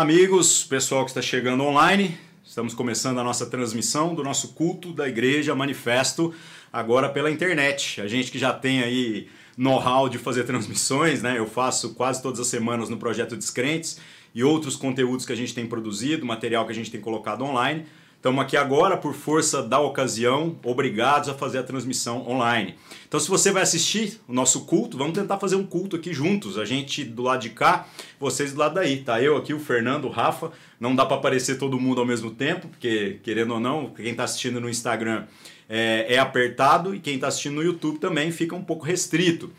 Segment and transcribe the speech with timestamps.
[0.00, 5.08] amigos, pessoal que está chegando online, estamos começando a nossa transmissão do nosso culto da
[5.08, 6.34] igreja Manifesto,
[6.72, 8.00] agora pela internet.
[8.00, 11.38] A gente que já tem aí know-how de fazer transmissões, né?
[11.38, 14.00] Eu faço quase todas as semanas no projeto Descrentes
[14.34, 17.86] e outros conteúdos que a gente tem produzido, material que a gente tem colocado online.
[18.24, 22.74] Estamos aqui agora por força da ocasião, obrigados a fazer a transmissão online.
[23.06, 26.56] Então, se você vai assistir o nosso culto, vamos tentar fazer um culto aqui juntos.
[26.56, 27.86] A gente do lado de cá,
[28.18, 29.02] vocês do lado daí.
[29.02, 30.52] Tá eu aqui, o Fernando, o Rafa.
[30.80, 34.24] Não dá para aparecer todo mundo ao mesmo tempo, porque querendo ou não, quem está
[34.24, 35.26] assistindo no Instagram
[35.68, 39.52] é, é apertado e quem está assistindo no YouTube também fica um pouco restrito.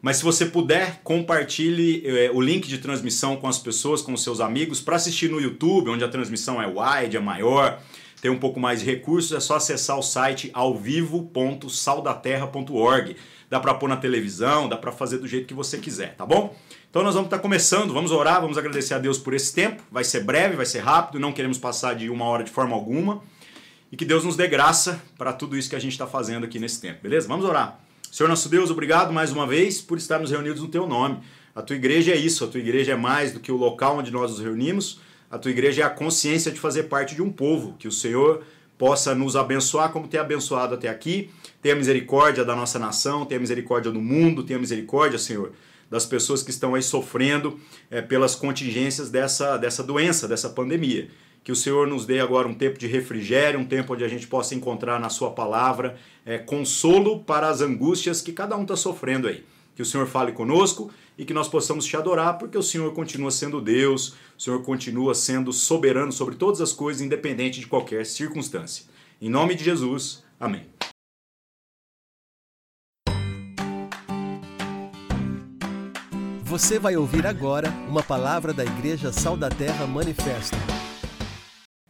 [0.00, 4.22] Mas se você puder, compartilhe é, o link de transmissão com as pessoas, com os
[4.22, 7.80] seus amigos, para assistir no YouTube, onde a transmissão é wide, é maior
[8.24, 13.16] ter um pouco mais de recursos, é só acessar o site alvivo.saldaterra.org.
[13.50, 16.56] Dá para pôr na televisão, dá para fazer do jeito que você quiser, tá bom?
[16.88, 19.82] Então nós vamos estar tá começando, vamos orar, vamos agradecer a Deus por esse tempo.
[19.92, 23.22] Vai ser breve, vai ser rápido, não queremos passar de uma hora de forma alguma.
[23.92, 26.58] E que Deus nos dê graça para tudo isso que a gente está fazendo aqui
[26.58, 27.28] nesse tempo, beleza?
[27.28, 27.78] Vamos orar.
[28.10, 31.18] Senhor nosso Deus, obrigado mais uma vez por estarmos reunidos no Teu nome.
[31.54, 34.10] A Tua igreja é isso, a Tua igreja é mais do que o local onde
[34.10, 34.98] nós nos reunimos
[35.34, 38.44] a tua igreja é a consciência de fazer parte de um povo, que o Senhor
[38.78, 41.28] possa nos abençoar como tem abençoado até aqui.
[41.60, 45.50] Tenha misericórdia da nossa nação, tenha misericórdia do mundo, tenha misericórdia, Senhor,
[45.90, 47.58] das pessoas que estão aí sofrendo
[47.90, 51.10] é, pelas contingências dessa, dessa doença, dessa pandemia.
[51.42, 54.28] Que o Senhor nos dê agora um tempo de refrigério, um tempo onde a gente
[54.28, 59.26] possa encontrar na Sua palavra é, consolo para as angústias que cada um está sofrendo
[59.26, 59.42] aí.
[59.74, 63.30] Que o Senhor fale conosco e que nós possamos te adorar, porque o Senhor continua
[63.30, 68.86] sendo Deus, o Senhor continua sendo soberano sobre todas as coisas, independente de qualquer circunstância.
[69.20, 70.66] Em nome de Jesus, amém.
[76.42, 80.56] Você vai ouvir agora uma palavra da Igreja Sal da Terra Manifesto.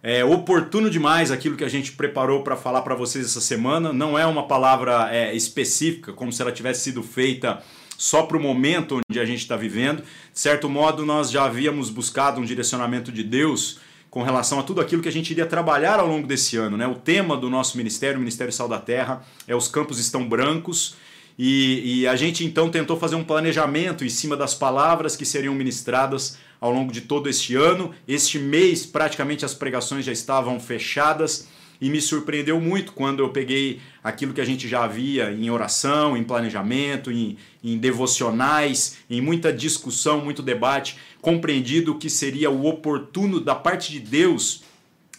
[0.06, 3.90] É oportuno demais aquilo que a gente preparou para falar para vocês essa semana.
[3.90, 7.62] Não é uma palavra é, específica, como se ela tivesse sido feita
[7.96, 10.02] só para o momento onde a gente está vivendo.
[10.02, 14.82] De certo modo, nós já havíamos buscado um direcionamento de Deus com relação a tudo
[14.82, 16.76] aquilo que a gente iria trabalhar ao longo desse ano.
[16.76, 16.86] Né?
[16.86, 20.96] O tema do nosso ministério, o Ministério Sal da Terra, é Os Campos Estão Brancos.
[21.38, 25.54] E, e, a gente então tentou fazer um planejamento em cima das palavras que seriam
[25.54, 27.92] ministradas ao longo de todo este ano.
[28.06, 31.48] Este mês, praticamente as pregações já estavam fechadas
[31.80, 36.16] e me surpreendeu muito quando eu peguei aquilo que a gente já via em oração,
[36.16, 43.40] em planejamento, em, em devocionais, em muita discussão, muito debate, compreendido que seria o oportuno
[43.40, 44.62] da parte de Deus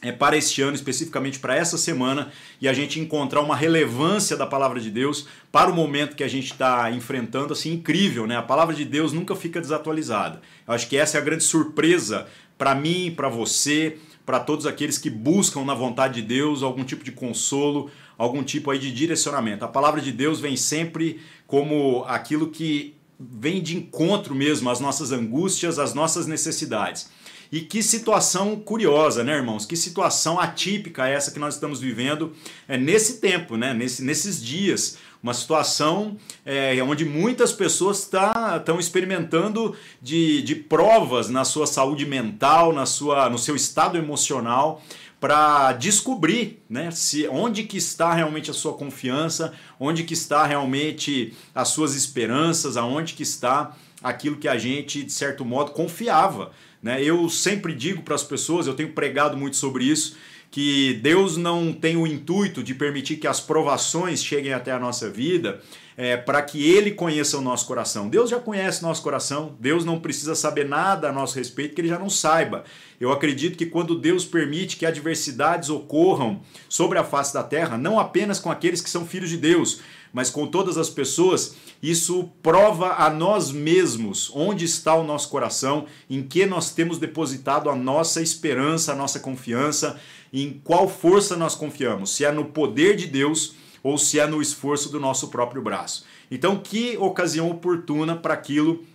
[0.07, 4.45] é, para este ano, especificamente para essa semana, e a gente encontrar uma relevância da
[4.45, 8.37] palavra de Deus para o momento que a gente está enfrentando, assim, incrível, né?
[8.37, 10.41] A palavra de Deus nunca fica desatualizada.
[10.67, 12.27] Eu acho que essa é a grande surpresa
[12.57, 17.03] para mim, para você, para todos aqueles que buscam na vontade de Deus algum tipo
[17.03, 19.65] de consolo, algum tipo aí de direcionamento.
[19.65, 25.11] A palavra de Deus vem sempre como aquilo que vem de encontro mesmo às nossas
[25.11, 27.09] angústias, às nossas necessidades.
[27.55, 29.65] E que situação curiosa, né, irmãos?
[29.65, 32.33] Que situação atípica essa que nós estamos vivendo
[32.67, 33.73] é, nesse tempo, né?
[33.73, 41.29] Nesse, nesses dias uma situação é, onde muitas pessoas estão tá, experimentando de, de provas
[41.29, 44.83] na sua saúde mental, na sua, no seu estado emocional,
[45.17, 51.33] para descobrir né, se, onde que está realmente a sua confiança, onde que está realmente
[51.55, 53.73] as suas esperanças, aonde que está
[54.03, 56.51] aquilo que a gente, de certo modo, confiava.
[56.85, 57.03] Né?
[57.03, 60.15] Eu sempre digo para as pessoas, eu tenho pregado muito sobre isso,
[60.51, 65.09] que Deus não tem o intuito de permitir que as provações cheguem até a nossa
[65.09, 65.59] vida
[65.97, 68.07] é, para que Ele conheça o nosso coração.
[68.07, 71.87] Deus já conhece nosso coração, Deus não precisa saber nada a nosso respeito que Ele
[71.87, 72.63] já não saiba.
[73.01, 77.99] Eu acredito que quando Deus permite que adversidades ocorram sobre a face da terra, não
[77.99, 79.81] apenas com aqueles que são filhos de Deus,
[80.15, 85.87] mas com todas as pessoas, isso prova a nós mesmos onde está o nosso coração,
[86.09, 89.99] em que nós temos depositado a nossa esperança, a nossa confiança
[90.31, 94.41] em qual força nós confiamos, se é no poder de Deus ou se é no
[94.41, 96.05] esforço do nosso próprio braço.
[96.31, 98.85] Então, que ocasião oportuna para aquilo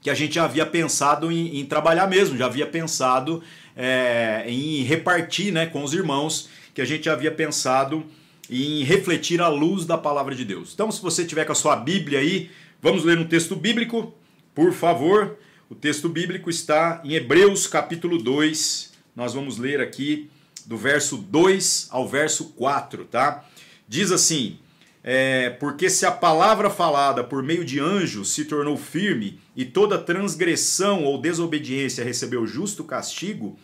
[0.00, 3.40] que a gente já havia pensado em, em trabalhar mesmo, já havia pensado
[3.76, 8.04] é, em repartir né, com os irmãos, que a gente já havia pensado
[8.50, 10.72] em refletir a luz da palavra de Deus.
[10.72, 12.50] Então, se você tiver com a sua Bíblia aí,
[12.80, 14.14] vamos ler um texto bíblico,
[14.54, 15.36] por favor.
[15.68, 18.92] O texto bíblico está em Hebreus capítulo 2.
[19.14, 20.30] Nós vamos ler aqui
[20.64, 23.44] do verso 2 ao verso 4, tá?
[23.88, 24.58] Diz assim:
[25.02, 29.98] É, porque se a palavra falada por meio de anjos se tornou firme e toda
[29.98, 33.58] transgressão ou desobediência recebeu justo castigo,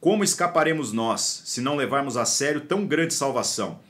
[0.00, 3.80] como escaparemos nós se não levarmos a sério tão grande salvação?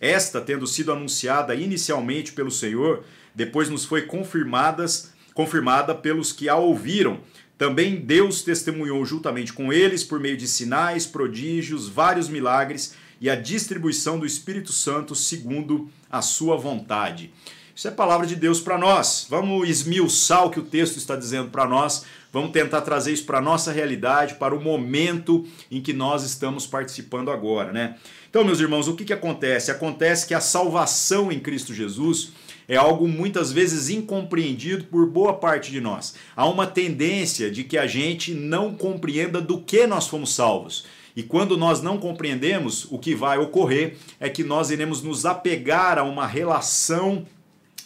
[0.00, 3.04] Esta, tendo sido anunciada inicialmente pelo Senhor,
[3.34, 7.20] depois nos foi confirmadas, confirmada pelos que a ouviram.
[7.56, 13.34] Também Deus testemunhou juntamente com eles por meio de sinais, prodígios, vários milagres e a
[13.34, 17.32] distribuição do Espírito Santo segundo a sua vontade.
[17.74, 19.26] Isso é palavra de Deus para nós.
[19.30, 22.04] Vamos esmiuçar o que o texto está dizendo para nós.
[22.32, 26.66] Vamos tentar trazer isso para a nossa realidade, para o momento em que nós estamos
[26.66, 27.96] participando agora, né?
[28.30, 29.70] Então, meus irmãos, o que, que acontece?
[29.70, 32.32] Acontece que a salvação em Cristo Jesus
[32.68, 36.14] é algo muitas vezes incompreendido por boa parte de nós.
[36.36, 40.84] Há uma tendência de que a gente não compreenda do que nós fomos salvos.
[41.16, 45.98] E quando nós não compreendemos, o que vai ocorrer é que nós iremos nos apegar
[45.98, 47.26] a uma relação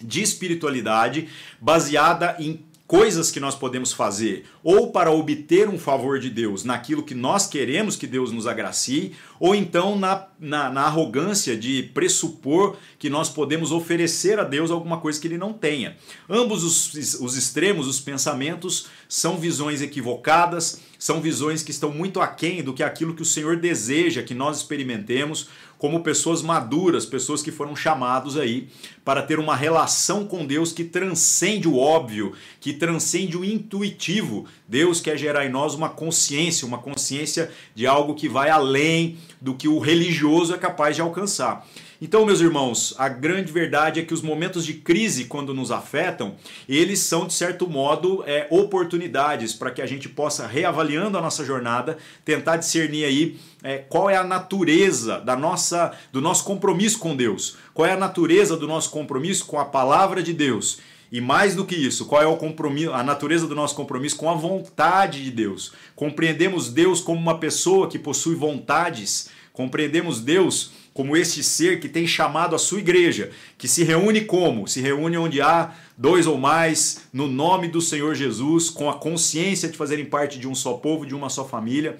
[0.01, 1.29] de espiritualidade
[1.61, 2.61] baseada em
[2.93, 7.47] coisas que nós podemos fazer ou para obter um favor de Deus naquilo que nós
[7.47, 13.31] queremos que Deus nos agracie, ou então na, na, na, arrogância de pressupor que nós
[13.31, 15.97] podemos oferecer a Deus alguma coisa que Ele não tenha.
[16.29, 22.63] Ambos os, os extremos, os pensamentos, são visões equivocadas, são visões que estão muito aquém
[22.63, 25.49] do que aquilo que o Senhor deseja que nós experimentemos
[25.83, 28.69] como pessoas maduras, pessoas que foram chamados aí
[29.05, 34.47] para ter uma relação com Deus que transcende o óbvio, que transcende o intuitivo.
[34.69, 39.55] Deus quer gerar em nós uma consciência, uma consciência de algo que vai além do
[39.55, 41.67] que o religioso é capaz de alcançar.
[42.05, 46.35] Então, meus irmãos, a grande verdade é que os momentos de crise, quando nos afetam,
[46.69, 51.45] eles são, de certo modo, é, oportunidades para que a gente possa, reavaliando a nossa
[51.45, 57.15] jornada, tentar discernir aí é, qual é a natureza da nossa, do nosso compromisso com
[57.15, 60.81] Deus, qual é a natureza do nosso compromisso com a palavra de Deus.
[61.13, 64.29] E mais do que isso, qual é o compromisso, a natureza do nosso compromisso com
[64.29, 65.73] a vontade de Deus?
[65.95, 72.07] Compreendemos Deus como uma pessoa que possui vontades, compreendemos Deus como este ser que tem
[72.07, 74.67] chamado a sua igreja, que se reúne como?
[74.69, 79.69] Se reúne onde há dois ou mais, no nome do Senhor Jesus, com a consciência
[79.69, 81.99] de fazerem parte de um só povo, de uma só família.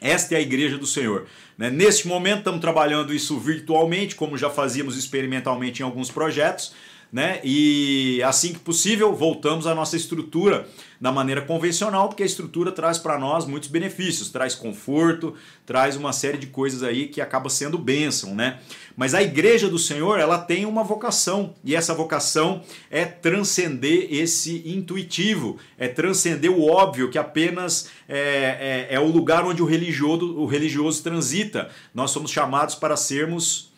[0.00, 1.26] Esta é a igreja do Senhor.
[1.56, 1.70] Né?
[1.70, 6.72] Neste momento, estamos trabalhando isso virtualmente, como já fazíamos experimentalmente em alguns projetos
[7.12, 7.40] né?
[7.44, 10.66] E assim que possível, voltamos à nossa estrutura
[10.98, 15.34] da maneira convencional, porque a estrutura traz para nós muitos benefícios, traz conforto,
[15.66, 18.60] traz uma série de coisas aí que acaba sendo bênção, né?
[18.96, 24.62] Mas a igreja do Senhor, ela tem uma vocação, e essa vocação é transcender esse
[24.64, 30.38] intuitivo, é transcender o óbvio, que apenas é, é, é o lugar onde o religioso,
[30.38, 31.68] o religioso transita.
[31.92, 33.71] Nós somos chamados para sermos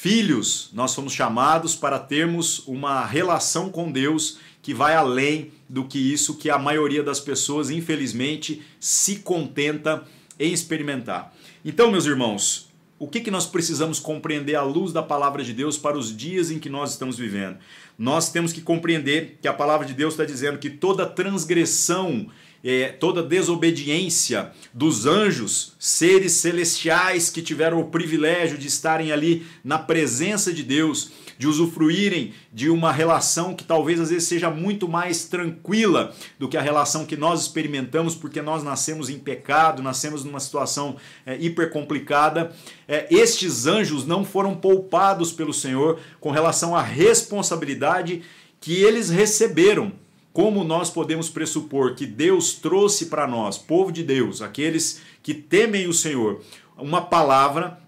[0.00, 5.98] filhos, nós somos chamados para termos uma relação com Deus que vai além do que
[5.98, 10.04] isso que a maioria das pessoas, infelizmente, se contenta
[10.38, 11.34] em experimentar.
[11.64, 15.76] Então, meus irmãos, o que, que nós precisamos compreender à luz da palavra de Deus
[15.76, 17.56] para os dias em que nós estamos vivendo?
[17.98, 22.28] Nós temos que compreender que a palavra de Deus está dizendo que toda transgressão
[22.62, 29.78] é, toda desobediência dos anjos, seres celestiais que tiveram o privilégio de estarem ali na
[29.78, 35.24] presença de Deus, de usufruírem de uma relação que talvez às vezes seja muito mais
[35.24, 40.40] tranquila do que a relação que nós experimentamos, porque nós nascemos em pecado, nascemos numa
[40.40, 42.52] situação é, hiper complicada.
[42.88, 48.22] É, estes anjos não foram poupados pelo Senhor com relação à responsabilidade
[48.60, 49.92] que eles receberam
[50.38, 55.88] como nós podemos pressupor que Deus trouxe para nós, povo de Deus, aqueles que temem
[55.88, 56.40] o Senhor,
[56.76, 57.80] uma palavra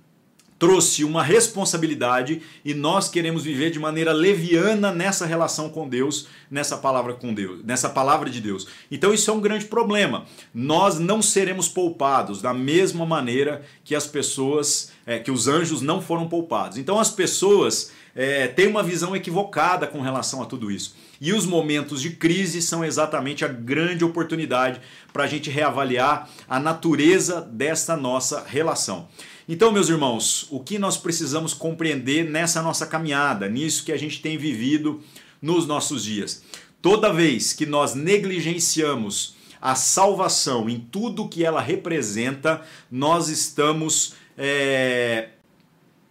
[0.61, 6.77] trouxe uma responsabilidade e nós queremos viver de maneira leviana nessa relação com Deus, nessa
[6.77, 8.69] palavra com Deus, nessa palavra de Deus.
[8.91, 10.27] Então isso é um grande problema.
[10.53, 16.03] Nós não seremos poupados da mesma maneira que as pessoas, é, que os anjos não
[16.03, 16.77] foram poupados.
[16.77, 20.95] Então as pessoas é, têm uma visão equivocada com relação a tudo isso.
[21.19, 26.61] E os momentos de crise são exatamente a grande oportunidade para a gente reavaliar a
[26.61, 29.09] natureza desta nossa relação.
[29.53, 34.23] Então, meus irmãos, o que nós precisamos compreender nessa nossa caminhada, nisso que a gente
[34.23, 35.03] tem vivido
[35.43, 36.45] nos nossos dias?
[36.81, 45.31] Toda vez que nós negligenciamos a salvação em tudo que ela representa, nós estamos é,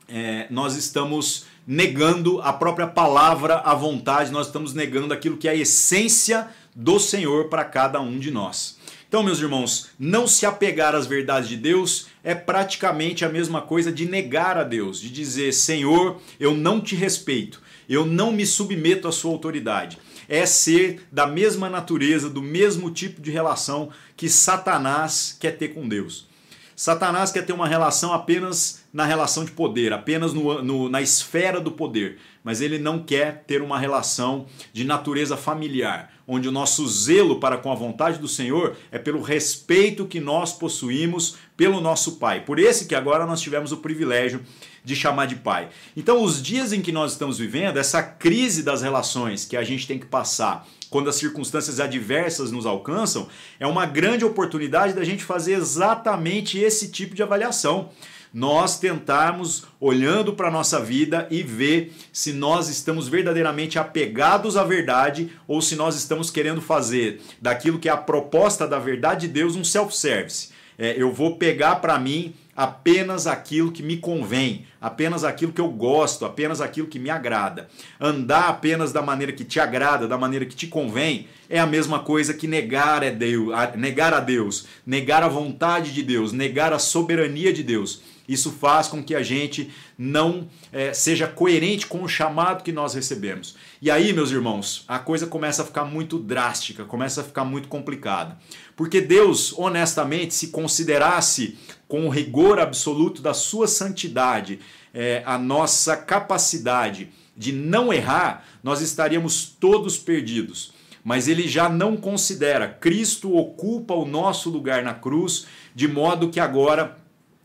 [0.10, 5.52] é, nós estamos negando a própria palavra, a vontade, nós estamos negando aquilo que é
[5.52, 8.79] a essência do Senhor para cada um de nós.
[9.10, 13.92] Então, meus irmãos, não se apegar às verdades de Deus é praticamente a mesma coisa
[13.92, 19.08] de negar a Deus, de dizer: Senhor, eu não te respeito, eu não me submeto
[19.08, 19.98] à sua autoridade.
[20.28, 25.88] É ser da mesma natureza, do mesmo tipo de relação que Satanás quer ter com
[25.88, 26.30] Deus.
[26.76, 31.60] Satanás quer ter uma relação apenas na relação de poder, apenas no, no, na esfera
[31.60, 36.88] do poder, mas ele não quer ter uma relação de natureza familiar, onde o nosso
[36.88, 42.18] zelo para com a vontade do Senhor é pelo respeito que nós possuímos pelo nosso
[42.18, 42.46] Pai.
[42.46, 44.42] Por esse que agora nós tivemos o privilégio
[44.86, 45.70] de chamar de Pai.
[45.98, 49.88] Então, os dias em que nós estamos vivendo, essa crise das relações que a gente
[49.88, 53.28] tem que passar quando as circunstâncias adversas nos alcançam,
[53.60, 57.90] é uma grande oportunidade da gente fazer exatamente esse tipo de avaliação.
[58.34, 64.64] Nós tentarmos, olhando para a nossa vida, e ver se nós estamos verdadeiramente apegados à
[64.64, 69.34] verdade ou se nós estamos querendo fazer daquilo que é a proposta da verdade de
[69.34, 70.50] Deus um self-service.
[70.78, 75.70] É, eu vou pegar para mim apenas aquilo que me convém, apenas aquilo que eu
[75.70, 77.70] gosto, apenas aquilo que me agrada.
[78.00, 82.00] Andar apenas da maneira que te agrada, da maneira que te convém, é a mesma
[82.00, 86.80] coisa que negar, é Deus, negar a Deus, negar a vontade de Deus, negar a
[86.80, 88.02] soberania de Deus.
[88.30, 92.94] Isso faz com que a gente não é, seja coerente com o chamado que nós
[92.94, 93.56] recebemos.
[93.82, 97.68] E aí, meus irmãos, a coisa começa a ficar muito drástica, começa a ficar muito
[97.68, 98.38] complicada.
[98.76, 101.58] Porque Deus, honestamente, se considerasse
[101.88, 104.60] com o rigor absoluto da sua santidade
[104.94, 110.72] é, a nossa capacidade de não errar, nós estaríamos todos perdidos.
[111.04, 112.68] Mas ele já não considera.
[112.68, 117.00] Cristo ocupa o nosso lugar na cruz, de modo que agora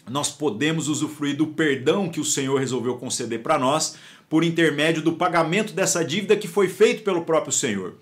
[0.09, 3.97] nós podemos usufruir do perdão que o Senhor resolveu conceder para nós
[4.29, 7.95] por intermédio do pagamento dessa dívida que foi feito pelo próprio Senhor.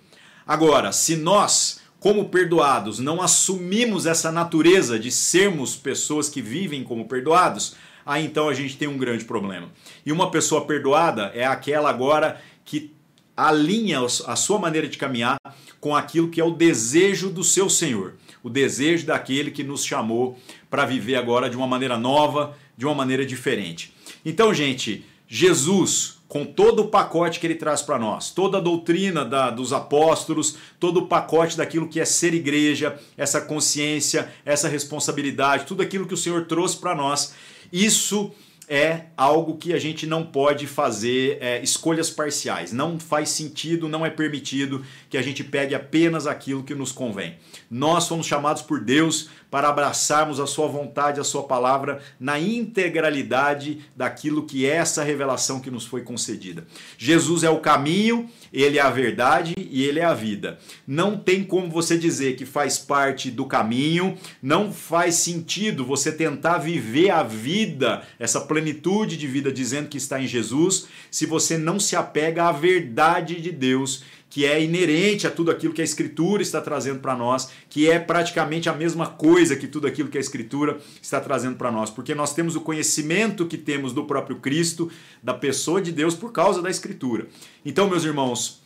[0.46, 7.06] Agora, se nós, como perdoados, não assumimos essa natureza de sermos pessoas que vivem como
[7.06, 9.70] perdoados, aí então a gente tem um grande problema.
[10.04, 12.92] E uma pessoa perdoada é aquela agora que
[13.36, 15.38] alinha a sua maneira de caminhar
[15.80, 20.38] com aquilo que é o desejo do seu Senhor o desejo daquele que nos chamou
[20.72, 23.92] para viver agora de uma maneira nova, de uma maneira diferente.
[24.24, 29.22] Então, gente, Jesus, com todo o pacote que ele traz para nós, toda a doutrina
[29.22, 35.66] da, dos apóstolos, todo o pacote daquilo que é ser igreja, essa consciência, essa responsabilidade,
[35.66, 37.34] tudo aquilo que o Senhor trouxe para nós,
[37.70, 38.32] isso
[38.72, 42.72] é algo que a gente não pode fazer é, escolhas parciais.
[42.72, 47.36] Não faz sentido, não é permitido que a gente pegue apenas aquilo que nos convém.
[47.70, 53.84] Nós fomos chamados por Deus para abraçarmos a Sua vontade, a Sua palavra na integralidade
[53.94, 56.66] daquilo que é essa revelação que nos foi concedida.
[56.96, 60.58] Jesus é o caminho, Ele é a verdade e Ele é a vida.
[60.86, 66.58] Não tem como você dizer que faz parte do caminho, não faz sentido você tentar
[66.58, 71.80] viver a vida, essa plenitude de vida, dizendo que está em Jesus, se você não
[71.80, 76.40] se apega à verdade de Deus que é inerente a tudo aquilo que a Escritura
[76.40, 80.20] está trazendo para nós, que é praticamente a mesma coisa que tudo aquilo que a
[80.22, 84.90] Escritura está trazendo para nós, porque nós temos o conhecimento que temos do próprio Cristo,
[85.22, 87.26] da pessoa de Deus, por causa da Escritura.
[87.62, 88.62] Então, meus irmãos,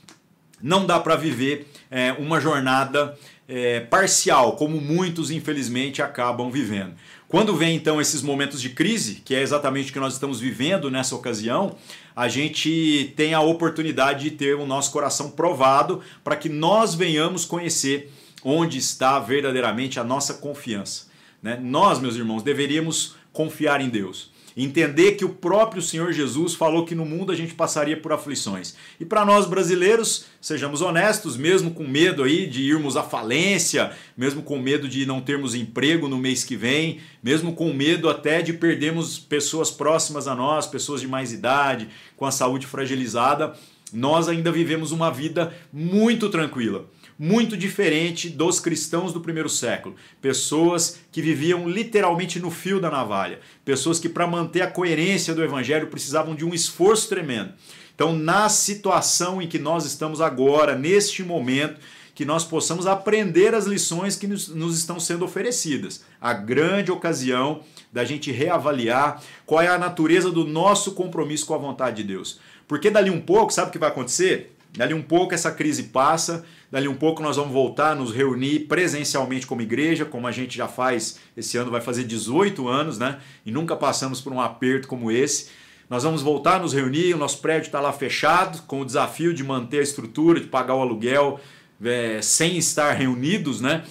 [0.62, 3.18] não dá para viver é, uma jornada
[3.48, 6.94] é, parcial, como muitos, infelizmente, acabam vivendo.
[7.28, 10.90] Quando vem então esses momentos de crise, que é exatamente o que nós estamos vivendo
[10.90, 11.76] nessa ocasião,
[12.14, 17.44] a gente tem a oportunidade de ter o nosso coração provado para que nós venhamos
[17.44, 18.12] conhecer
[18.44, 21.06] onde está verdadeiramente a nossa confiança.
[21.42, 21.58] Né?
[21.60, 24.30] Nós, meus irmãos, deveríamos confiar em Deus.
[24.56, 28.74] Entender que o próprio Senhor Jesus falou que no mundo a gente passaria por aflições.
[28.98, 34.42] E para nós brasileiros, sejamos honestos, mesmo com medo aí de irmos à falência, mesmo
[34.42, 38.54] com medo de não termos emprego no mês que vem, mesmo com medo até de
[38.54, 43.54] perdermos pessoas próximas a nós, pessoas de mais idade, com a saúde fragilizada,
[43.92, 46.86] nós ainda vivemos uma vida muito tranquila
[47.18, 49.96] muito diferente dos cristãos do primeiro século.
[50.20, 53.40] Pessoas que viviam literalmente no fio da navalha.
[53.64, 57.52] Pessoas que, para manter a coerência do evangelho, precisavam de um esforço tremendo.
[57.94, 61.80] Então, na situação em que nós estamos agora, neste momento,
[62.14, 66.02] que nós possamos aprender as lições que nos, nos, estão sendo oferecidas.
[66.18, 67.60] A grande ocasião
[67.92, 72.40] da gente reavaliar qual é a natureza do nosso compromisso com a vontade de Deus.
[72.66, 74.55] Porque dali um pouco, sabe o que vai acontecer?
[74.76, 78.60] Dali um pouco essa crise passa, dali um pouco nós vamos voltar a nos reunir
[78.60, 83.18] presencialmente como igreja, como a gente já faz, esse ano vai fazer 18 anos, né?
[83.44, 85.48] E nunca passamos por um aperto como esse.
[85.88, 89.32] Nós vamos voltar a nos reunir, o nosso prédio está lá fechado, com o desafio
[89.32, 91.40] de manter a estrutura, de pagar o aluguel
[91.82, 93.84] é, sem estar reunidos, né?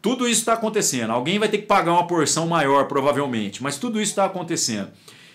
[0.00, 1.10] Tudo isso está acontecendo.
[1.10, 4.90] Alguém vai ter que pagar uma porção maior, provavelmente, mas tudo isso está acontecendo.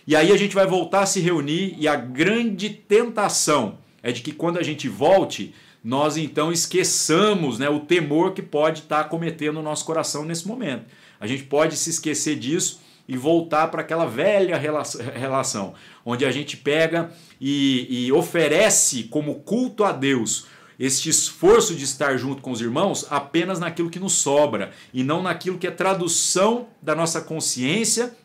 [0.07, 4.21] E aí a gente vai voltar a se reunir e a grande tentação é de
[4.21, 5.53] que quando a gente volte,
[5.83, 10.47] nós então esqueçamos né, o temor que pode estar tá cometendo o nosso coração nesse
[10.47, 10.85] momento.
[11.19, 15.73] A gente pode se esquecer disso e voltar para aquela velha relação,
[16.05, 20.45] onde a gente pega e, e oferece como culto a Deus
[20.79, 25.21] este esforço de estar junto com os irmãos apenas naquilo que nos sobra e não
[25.21, 28.15] naquilo que é tradução da nossa consciência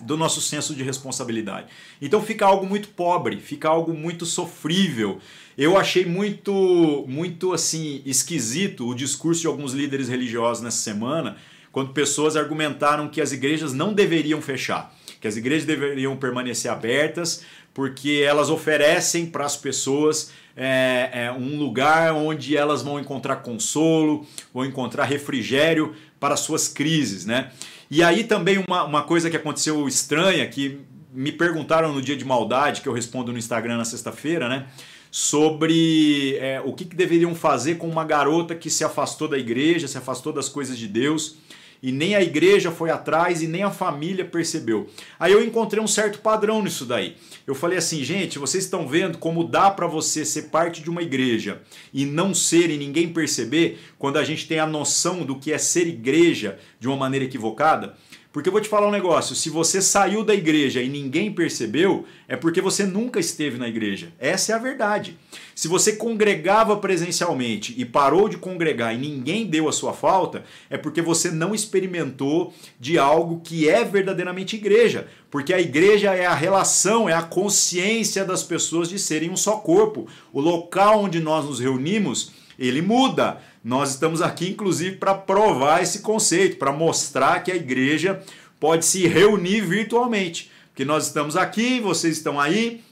[0.00, 1.66] do nosso senso de responsabilidade.
[2.00, 5.18] Então fica algo muito pobre, fica algo muito sofrível.
[5.56, 11.36] Eu achei muito muito assim esquisito o discurso de alguns líderes religiosos nessa semana,
[11.72, 17.44] quando pessoas argumentaram que as igrejas não deveriam fechar, que as igrejas deveriam permanecer abertas,
[17.72, 24.26] porque elas oferecem para as pessoas é, é, um lugar onde elas vão encontrar consolo,
[24.52, 27.50] vão encontrar refrigério para suas crises, né?
[27.90, 30.80] E aí também uma, uma coisa que aconteceu estranha, que
[31.12, 34.68] me perguntaram no dia de maldade, que eu respondo no Instagram na sexta-feira, né?
[35.10, 39.88] Sobre é, o que, que deveriam fazer com uma garota que se afastou da igreja,
[39.88, 41.36] se afastou das coisas de Deus
[41.82, 44.88] e nem a igreja foi atrás e nem a família percebeu.
[45.18, 47.16] Aí eu encontrei um certo padrão nisso daí.
[47.46, 51.02] Eu falei assim, gente, vocês estão vendo como dá para você ser parte de uma
[51.02, 55.52] igreja e não ser e ninguém perceber quando a gente tem a noção do que
[55.52, 57.96] é ser igreja de uma maneira equivocada?
[58.32, 62.04] Porque eu vou te falar um negócio: se você saiu da igreja e ninguém percebeu,
[62.28, 64.12] é porque você nunca esteve na igreja.
[64.20, 65.18] Essa é a verdade.
[65.54, 70.78] Se você congregava presencialmente e parou de congregar e ninguém deu a sua falta, é
[70.78, 75.08] porque você não experimentou de algo que é verdadeiramente igreja.
[75.28, 79.56] Porque a igreja é a relação, é a consciência das pessoas de serem um só
[79.56, 80.06] corpo.
[80.32, 83.40] O local onde nós nos reunimos, ele muda.
[83.62, 88.22] Nós estamos aqui, inclusive, para provar esse conceito, para mostrar que a igreja
[88.58, 90.50] pode se reunir virtualmente.
[90.68, 92.82] Porque nós estamos aqui, vocês estão aí,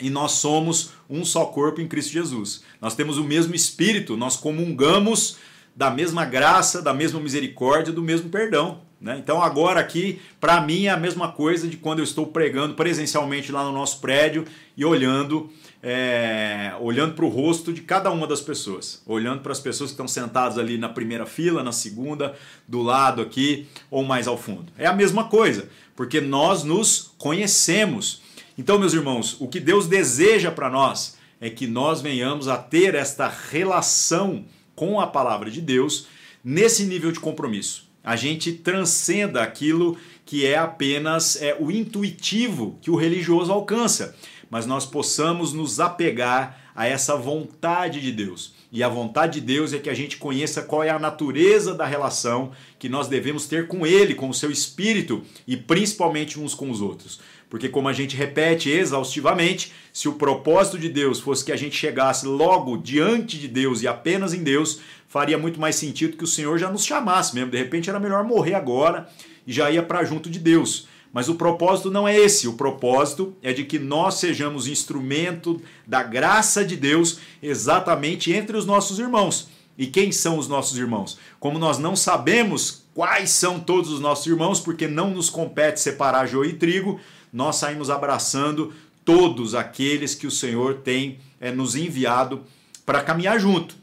[0.00, 2.62] e nós somos um só corpo em Cristo Jesus.
[2.80, 5.36] Nós temos o mesmo Espírito, nós comungamos
[5.74, 8.80] da mesma graça, da mesma misericórdia, do mesmo perdão.
[9.00, 9.18] Né?
[9.18, 13.50] Então agora aqui, para mim, é a mesma coisa de quando eu estou pregando presencialmente
[13.50, 14.44] lá no nosso prédio
[14.76, 15.50] e olhando
[15.82, 19.94] é, olhando para o rosto de cada uma das pessoas, olhando para as pessoas que
[19.94, 22.36] estão sentadas ali na primeira fila, na segunda,
[22.68, 24.72] do lado aqui ou mais ao fundo.
[24.78, 28.22] É a mesma coisa, porque nós nos conhecemos.
[28.56, 32.94] Então, meus irmãos, o que Deus deseja para nós é que nós venhamos a ter
[32.94, 34.44] esta relação
[34.76, 36.06] com a palavra de Deus
[36.44, 37.90] nesse nível de compromisso.
[38.04, 44.14] A gente transcenda aquilo que é apenas é, o intuitivo que o religioso alcança
[44.52, 48.52] mas nós possamos nos apegar a essa vontade de Deus.
[48.70, 51.86] E a vontade de Deus é que a gente conheça qual é a natureza da
[51.86, 56.70] relação que nós devemos ter com Ele, com o seu Espírito e principalmente uns com
[56.70, 57.18] os outros.
[57.48, 61.74] Porque, como a gente repete exaustivamente, se o propósito de Deus fosse que a gente
[61.74, 66.26] chegasse logo diante de Deus e apenas em Deus, faria muito mais sentido que o
[66.26, 67.50] Senhor já nos chamasse mesmo.
[67.50, 69.08] De repente era melhor morrer agora
[69.46, 70.91] e já ia para junto de Deus.
[71.12, 72.48] Mas o propósito não é esse.
[72.48, 78.64] O propósito é de que nós sejamos instrumento da graça de Deus exatamente entre os
[78.64, 79.48] nossos irmãos.
[79.76, 81.18] E quem são os nossos irmãos?
[81.38, 86.26] Como nós não sabemos quais são todos os nossos irmãos, porque não nos compete separar
[86.26, 87.00] joio e trigo,
[87.32, 88.72] nós saímos abraçando
[89.04, 92.42] todos aqueles que o Senhor tem é, nos enviado
[92.84, 93.74] para caminhar junto.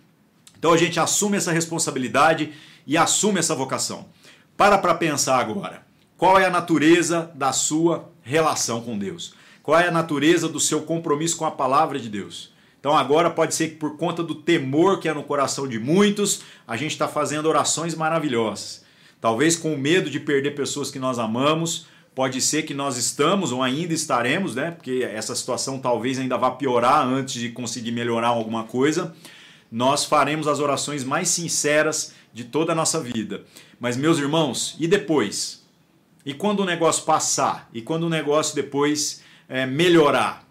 [0.57, 2.53] Então a gente assume essa responsabilidade
[2.85, 4.07] e assume essa vocação.
[4.55, 5.88] Para para pensar agora.
[6.19, 9.33] Qual é a natureza da sua relação com Deus?
[9.63, 12.51] Qual é a natureza do seu compromisso com a palavra de Deus?
[12.77, 16.41] Então agora pode ser que por conta do temor que é no coração de muitos,
[16.67, 18.83] a gente está fazendo orações maravilhosas.
[19.21, 23.63] Talvez com medo de perder pessoas que nós amamos, pode ser que nós estamos ou
[23.63, 24.71] ainda estaremos, né?
[24.71, 29.15] Porque essa situação talvez ainda vá piorar antes de conseguir melhorar alguma coisa.
[29.71, 33.45] Nós faremos as orações mais sinceras de toda a nossa vida.
[33.79, 35.58] Mas meus irmãos, e depois?
[36.25, 37.69] E quando o negócio passar?
[37.73, 40.45] E quando o negócio depois é, melhorar?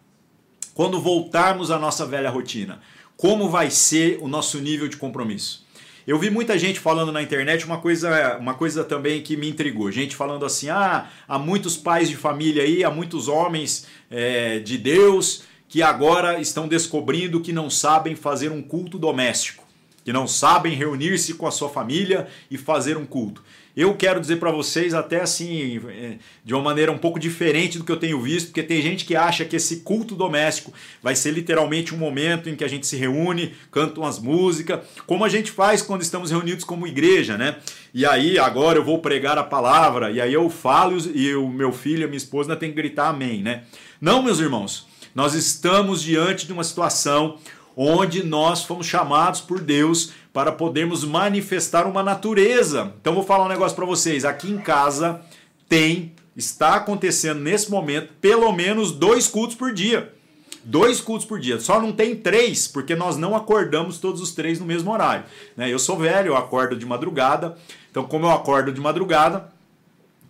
[0.74, 2.80] Quando voltarmos à nossa velha rotina?
[3.16, 5.66] Como vai ser o nosso nível de compromisso?
[6.06, 9.92] Eu vi muita gente falando na internet uma coisa, uma coisa também que me intrigou.
[9.92, 14.78] Gente falando assim: ah, há muitos pais de família aí, há muitos homens é, de
[14.78, 19.66] Deus que agora estão descobrindo que não sabem fazer um culto doméstico,
[20.02, 23.44] que não sabem reunir-se com a sua família e fazer um culto.
[23.78, 27.84] Eu quero dizer para vocês, até assim, é, de uma maneira um pouco diferente do
[27.84, 31.30] que eu tenho visto, porque tem gente que acha que esse culto doméstico vai ser
[31.30, 35.52] literalmente um momento em que a gente se reúne, canta umas músicas, como a gente
[35.52, 37.58] faz quando estamos reunidos como igreja, né?
[37.94, 41.70] E aí, agora eu vou pregar a palavra, e aí eu falo e o meu
[41.70, 43.62] filho, a minha esposa, tem que gritar amém, né?
[44.00, 47.38] Não, meus irmãos, nós estamos diante de uma situação
[47.76, 52.92] onde nós fomos chamados por Deus para podermos manifestar uma natureza.
[53.00, 54.24] Então vou falar um negócio para vocês.
[54.24, 55.20] Aqui em casa
[55.68, 60.14] tem, está acontecendo nesse momento, pelo menos dois cultos por dia.
[60.62, 61.58] Dois cultos por dia.
[61.58, 65.24] Só não tem três, porque nós não acordamos todos os três no mesmo horário.
[65.56, 65.72] Né?
[65.72, 67.58] Eu sou velho, eu acordo de madrugada.
[67.90, 69.52] Então, como eu acordo de madrugada,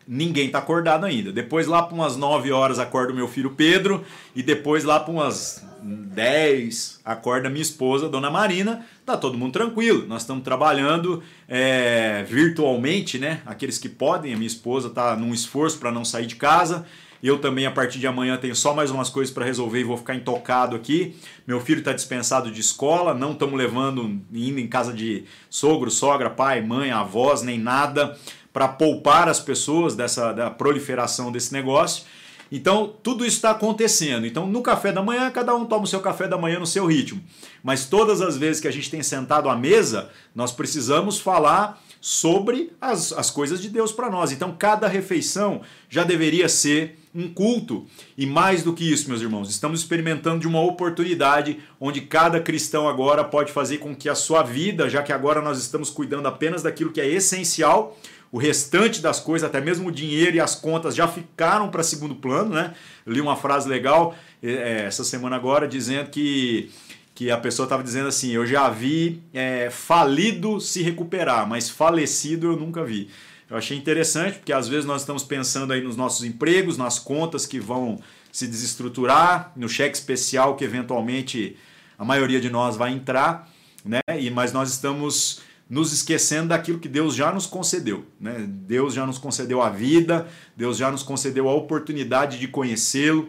[0.09, 1.31] ninguém está acordado ainda.
[1.31, 4.03] Depois, lá para umas 9 horas, acorda o meu filho Pedro.
[4.35, 8.87] E depois, lá para umas 10, acorda minha esposa, Dona Marina.
[9.05, 10.07] Tá todo mundo tranquilo.
[10.09, 13.43] Nós estamos trabalhando é, virtualmente, né?
[13.45, 14.33] Aqueles que podem.
[14.33, 16.87] A minha esposa está num esforço para não sair de casa.
[17.21, 19.97] Eu também, a partir de amanhã, tenho só mais umas coisas para resolver e vou
[19.97, 21.17] ficar intocado aqui.
[21.47, 26.31] Meu filho está dispensado de escola, não estamos levando, indo em casa de sogro, sogra,
[26.31, 28.17] pai, mãe, avós, nem nada
[28.53, 32.05] para poupar as pessoas dessa da proliferação desse negócio.
[32.51, 34.27] Então, tudo isso está acontecendo.
[34.27, 36.87] Então, no café da manhã, cada um toma o seu café da manhã no seu
[36.87, 37.23] ritmo.
[37.63, 42.73] Mas todas as vezes que a gente tem sentado à mesa, nós precisamos falar sobre
[42.81, 44.33] as, as coisas de Deus para nós.
[44.33, 47.87] Então, cada refeição já deveria ser um culto.
[48.17, 52.89] E mais do que isso, meus irmãos, estamos experimentando de uma oportunidade onde cada cristão
[52.89, 56.63] agora pode fazer com que a sua vida, já que agora nós estamos cuidando apenas
[56.63, 57.99] daquilo que é essencial,
[58.31, 62.15] o restante das coisas, até mesmo o dinheiro e as contas já ficaram para segundo
[62.15, 62.75] plano, né?
[63.07, 66.71] Eu li uma frase legal é, essa semana agora dizendo que,
[67.15, 72.49] que a pessoa estava dizendo assim: eu já vi é, falido se recuperar, mas falecido
[72.49, 73.09] eu nunca vi.
[73.49, 77.47] Eu achei interessante porque às vezes nós estamos pensando aí nos nossos empregos, nas contas
[77.47, 77.99] que vão
[78.31, 81.57] se desestruturar, no cheque especial que eventualmente
[81.99, 83.51] a maioria de nós vai entrar,
[83.83, 84.01] né?
[84.19, 88.05] E mas nós estamos nos esquecendo daquilo que Deus já nos concedeu.
[88.21, 88.47] Né?
[88.49, 90.27] Deus já nos concedeu a vida,
[90.57, 93.29] Deus já nos concedeu a oportunidade de conhecê-lo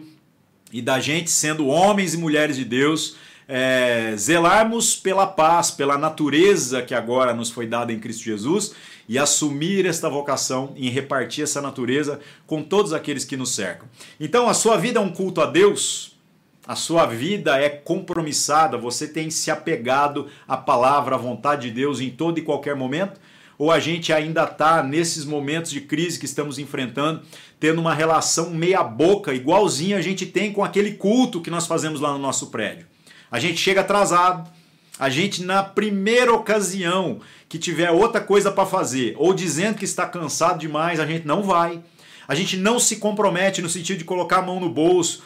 [0.72, 6.82] e da gente, sendo homens e mulheres de Deus, é, zelarmos pela paz, pela natureza
[6.82, 8.74] que agora nos foi dada em Cristo Jesus
[9.08, 13.88] e assumir esta vocação em repartir essa natureza com todos aqueles que nos cercam.
[14.20, 16.16] Então, a sua vida é um culto a Deus,
[16.70, 22.00] a sua vida é compromissada, você tem se apegado à palavra, à vontade de Deus
[22.00, 23.20] em todo e qualquer momento?
[23.58, 27.22] Ou a gente ainda está nesses momentos de crise que estamos enfrentando,
[27.58, 32.12] tendo uma relação meia-boca, igualzinha a gente tem com aquele culto que nós fazemos lá
[32.12, 32.86] no nosso prédio?
[33.32, 34.48] A gente chega atrasado,
[34.96, 40.06] a gente, na primeira ocasião que tiver outra coisa para fazer, ou dizendo que está
[40.06, 41.82] cansado demais, a gente não vai.
[42.28, 45.20] A gente não se compromete no sentido de colocar a mão no bolso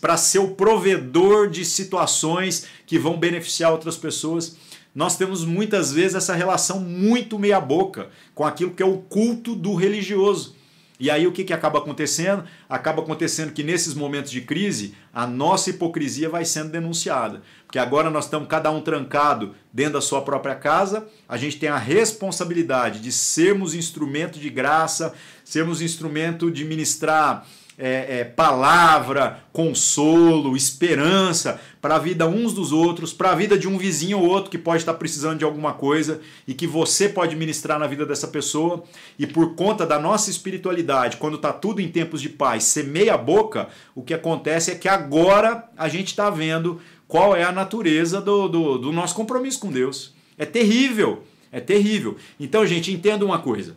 [0.00, 4.56] para ser o provedor de situações que vão beneficiar outras pessoas.
[4.94, 9.74] Nós temos muitas vezes essa relação muito meia-boca com aquilo que é o culto do
[9.74, 10.56] religioso.
[11.00, 12.42] E aí o que, que acaba acontecendo?
[12.68, 17.40] Acaba acontecendo que nesses momentos de crise, a nossa hipocrisia vai sendo denunciada.
[17.64, 21.68] Porque agora nós estamos cada um trancado dentro da sua própria casa, a gente tem
[21.68, 25.14] a responsabilidade de sermos instrumento de graça,
[25.44, 27.46] sermos instrumento de ministrar
[27.78, 33.68] é, é, palavra, consolo, esperança para a vida uns dos outros, para a vida de
[33.68, 37.36] um vizinho ou outro que pode estar precisando de alguma coisa e que você pode
[37.36, 38.82] ministrar na vida dessa pessoa.
[39.16, 43.16] E por conta da nossa espiritualidade, quando está tudo em tempos de paz, ser meia
[43.16, 48.20] boca, o que acontece é que agora a gente está vendo qual é a natureza
[48.20, 50.12] do, do, do nosso compromisso com Deus.
[50.36, 52.16] É terrível, é terrível.
[52.40, 53.76] Então, gente, entenda uma coisa.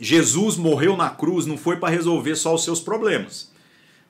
[0.00, 3.52] Jesus morreu na cruz não foi para resolver só os seus problemas.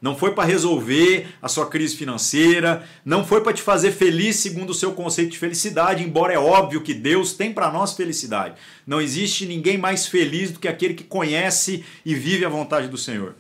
[0.01, 4.70] Não foi para resolver a sua crise financeira, não foi para te fazer feliz segundo
[4.70, 8.57] o seu conceito de felicidade, embora é óbvio que Deus tem para nós felicidade.
[8.87, 12.99] Não existe ninguém mais feliz do que aquele que conhece e vive a vontade do
[12.99, 13.35] Senhor.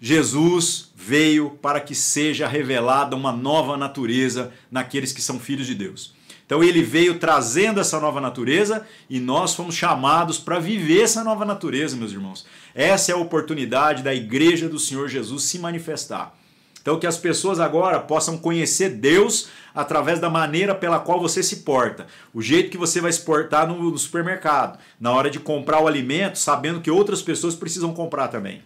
[0.00, 6.14] Jesus veio para que seja revelada uma nova natureza naqueles que são filhos de Deus.
[6.46, 11.44] Então ele veio trazendo essa nova natureza e nós fomos chamados para viver essa nova
[11.44, 12.46] natureza, meus irmãos.
[12.72, 16.32] Essa é a oportunidade da igreja do Senhor Jesus se manifestar.
[16.80, 21.56] Então que as pessoas agora possam conhecer Deus através da maneira pela qual você se
[21.56, 22.06] porta.
[22.32, 26.38] O jeito que você vai se portar no, supermercado, na hora de comprar o alimento,
[26.38, 28.62] sabendo que outras pessoas precisam comprar também.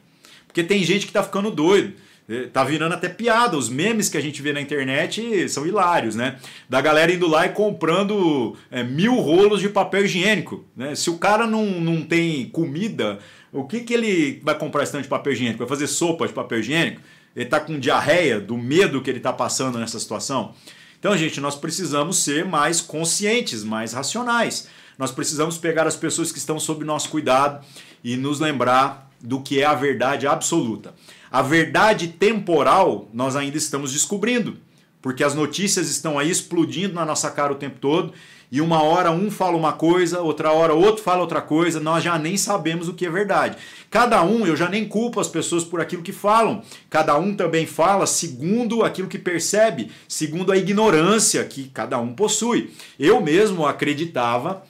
[0.46, 1.94] Porque tem gente que está ficando doido.
[2.30, 3.56] É, tá virando até piada.
[3.56, 6.36] Os memes que a gente vê na internet são hilários, né?
[6.68, 10.64] Da galera indo lá e comprando é, mil rolos de papel higiênico.
[10.76, 10.94] Né?
[10.94, 13.18] Se o cara não, não tem comida,
[13.52, 15.58] o que, que ele vai comprar esse tanto de papel higiênico?
[15.58, 17.00] Vai fazer sopa de papel higiênico?
[17.34, 20.54] Ele tá com diarreia do medo que ele tá passando nessa situação?
[21.00, 24.68] Então, gente, nós precisamos ser mais conscientes, mais racionais.
[24.96, 27.64] Nós precisamos pegar as pessoas que estão sob nosso cuidado
[28.04, 30.94] e nos lembrar do que é a verdade absoluta.
[31.30, 34.56] A verdade temporal nós ainda estamos descobrindo,
[35.00, 38.12] porque as notícias estão aí explodindo na nossa cara o tempo todo
[38.52, 42.18] e uma hora um fala uma coisa, outra hora outro fala outra coisa, nós já
[42.18, 43.56] nem sabemos o que é verdade.
[43.88, 47.64] Cada um, eu já nem culpo as pessoas por aquilo que falam, cada um também
[47.64, 52.72] fala segundo aquilo que percebe, segundo a ignorância que cada um possui.
[52.98, 54.64] Eu mesmo acreditava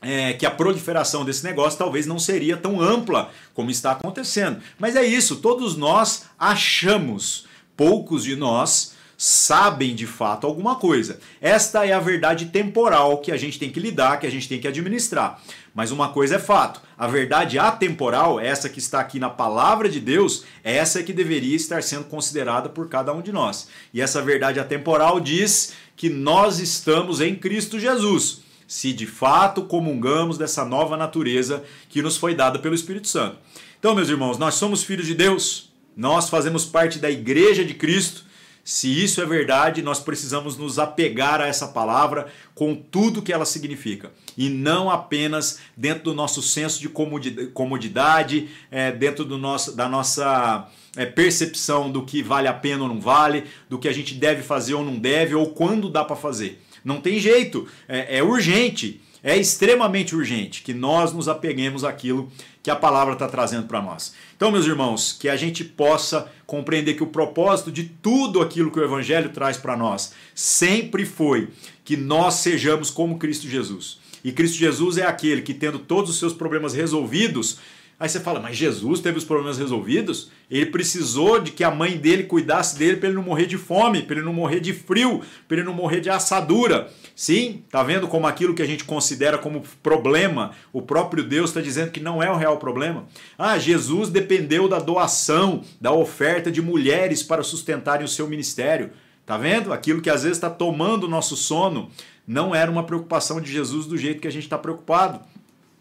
[0.00, 4.60] é, que a proliferação desse negócio talvez não seria tão ampla como está acontecendo.
[4.78, 11.18] Mas é isso, todos nós achamos, poucos de nós sabem de fato alguma coisa.
[11.40, 14.60] Esta é a verdade temporal que a gente tem que lidar, que a gente tem
[14.60, 15.40] que administrar.
[15.74, 20.00] Mas uma coisa é fato: a verdade atemporal, essa que está aqui na palavra de
[20.00, 23.68] Deus, é essa que deveria estar sendo considerada por cada um de nós.
[23.92, 30.36] E essa verdade atemporal diz que nós estamos em Cristo Jesus se de fato comungamos
[30.36, 33.38] dessa nova natureza que nos foi dada pelo Espírito Santo.
[33.78, 38.24] Então, meus irmãos, nós somos filhos de Deus, nós fazemos parte da igreja de Cristo.
[38.64, 43.44] Se isso é verdade, nós precisamos nos apegar a essa palavra com tudo que ela
[43.44, 44.10] significa.
[44.36, 50.68] E não apenas dentro do nosso senso de comodidade, é, dentro do nosso, da nossa
[50.96, 54.42] é, percepção do que vale a pena ou não vale, do que a gente deve
[54.42, 56.60] fazer ou não deve, ou quando dá para fazer.
[56.86, 62.30] Não tem jeito, é, é urgente, é extremamente urgente que nós nos apeguemos àquilo
[62.62, 64.14] que a palavra está trazendo para nós.
[64.36, 68.78] Então, meus irmãos, que a gente possa compreender que o propósito de tudo aquilo que
[68.78, 71.48] o Evangelho traz para nós sempre foi
[71.84, 73.98] que nós sejamos como Cristo Jesus.
[74.22, 77.58] E Cristo Jesus é aquele que, tendo todos os seus problemas resolvidos,
[77.98, 80.30] Aí você fala, mas Jesus teve os problemas resolvidos?
[80.50, 84.02] Ele precisou de que a mãe dele cuidasse dele para ele não morrer de fome,
[84.02, 86.92] para ele não morrer de frio, para ele não morrer de assadura.
[87.14, 91.62] Sim, tá vendo como aquilo que a gente considera como problema, o próprio Deus está
[91.62, 93.06] dizendo que não é o real problema?
[93.38, 98.90] Ah, Jesus dependeu da doação, da oferta de mulheres para sustentarem o seu ministério.
[99.24, 99.72] Tá vendo?
[99.72, 101.90] Aquilo que às vezes está tomando o nosso sono
[102.26, 105.20] não era uma preocupação de Jesus do jeito que a gente está preocupado.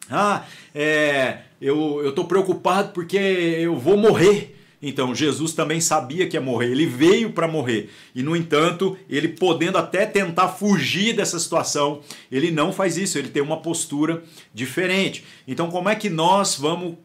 [0.09, 4.55] Ah, é, eu estou preocupado porque eu vou morrer.
[4.81, 7.89] Então, Jesus também sabia que ia morrer, ele veio para morrer.
[8.13, 13.29] E, no entanto, ele podendo até tentar fugir dessa situação, ele não faz isso, ele
[13.29, 14.21] tem uma postura
[14.53, 15.23] diferente.
[15.47, 16.97] Então, como é que nós vamos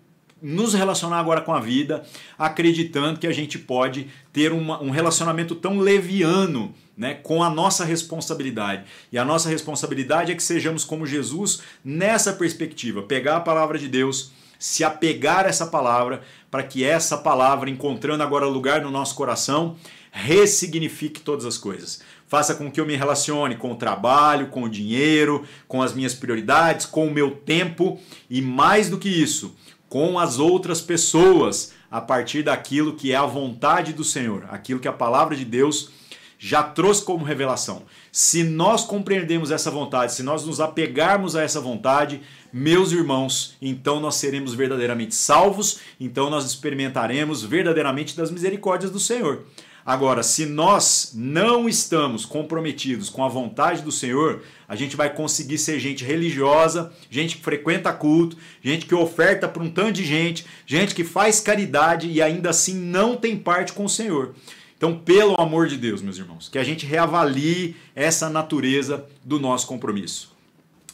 [0.42, 2.02] nos relacionar agora com a vida,
[2.38, 7.82] acreditando que a gente pode ter uma, um relacionamento tão leviano né, com a nossa
[7.82, 8.84] responsabilidade.
[9.10, 13.88] E a nossa responsabilidade é que sejamos como Jesus nessa perspectiva, pegar a palavra de
[13.88, 19.14] Deus, se apegar a essa palavra, para que essa palavra, encontrando agora lugar no nosso
[19.14, 19.78] coração,
[20.12, 22.02] ressignifique todas as coisas.
[22.28, 26.12] Faça com que eu me relacione com o trabalho, com o dinheiro, com as minhas
[26.12, 29.56] prioridades, com o meu tempo e mais do que isso,
[29.88, 34.86] com as outras pessoas, a partir daquilo que é a vontade do Senhor, aquilo que
[34.86, 35.98] a palavra de Deus
[36.42, 37.82] já trouxe como revelação.
[38.10, 44.00] Se nós compreendemos essa vontade, se nós nos apegarmos a essa vontade, meus irmãos, então
[44.00, 49.44] nós seremos verdadeiramente salvos, então nós experimentaremos verdadeiramente das misericórdias do Senhor.
[49.84, 55.58] Agora, se nós não estamos comprometidos com a vontade do Senhor, a gente vai conseguir
[55.58, 60.46] ser gente religiosa, gente que frequenta culto, gente que oferta para um tanto de gente,
[60.66, 64.34] gente que faz caridade e ainda assim não tem parte com o Senhor.
[64.80, 69.66] Então, pelo amor de Deus, meus irmãos, que a gente reavalie essa natureza do nosso
[69.66, 70.34] compromisso.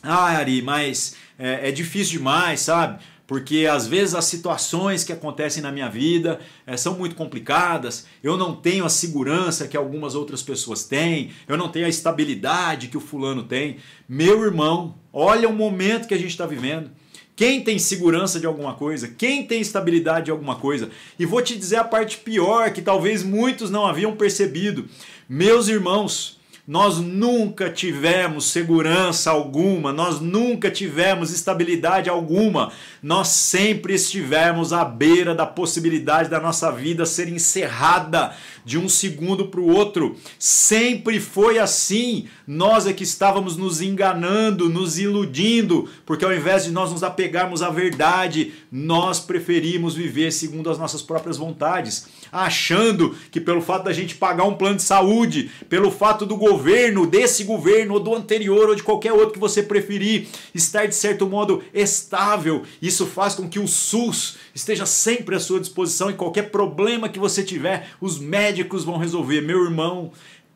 [0.03, 2.99] Ah, Ari, mas é, é difícil demais, sabe?
[3.29, 8.37] porque às vezes as situações que acontecem na minha vida é, são muito complicadas, eu
[8.37, 12.97] não tenho a segurança que algumas outras pessoas têm, eu não tenho a estabilidade que
[12.97, 13.79] o fulano tem.
[14.09, 16.91] Meu irmão, olha o momento que a gente está vivendo.
[17.37, 19.07] Quem tem segurança de alguma coisa?
[19.07, 20.89] Quem tem estabilidade de alguma coisa?
[21.19, 24.87] E vou te dizer a parte pior que talvez muitos não haviam percebido.
[25.29, 34.73] Meus irmãos, Nós nunca tivemos segurança alguma, nós nunca tivemos estabilidade alguma, nós sempre estivemos
[34.73, 38.35] à beira da possibilidade da nossa vida ser encerrada
[38.67, 40.17] de um segundo para o outro.
[40.41, 42.27] Sempre foi assim.
[42.45, 47.63] Nós é que estávamos nos enganando, nos iludindo, porque ao invés de nós nos apegarmos
[47.63, 53.93] à verdade, nós preferimos viver segundo as nossas próprias vontades, achando que pelo fato da
[53.93, 58.69] gente pagar um plano de saúde, pelo fato do governo, desse governo ou do anterior
[58.69, 63.49] ou de qualquer outro que você preferir, estar de certo modo estável, isso faz com
[63.49, 68.19] que o SUS esteja sempre à sua disposição e qualquer problema que você tiver, os
[68.19, 69.41] médicos vão resolver.
[69.41, 70.13] Meu irmão,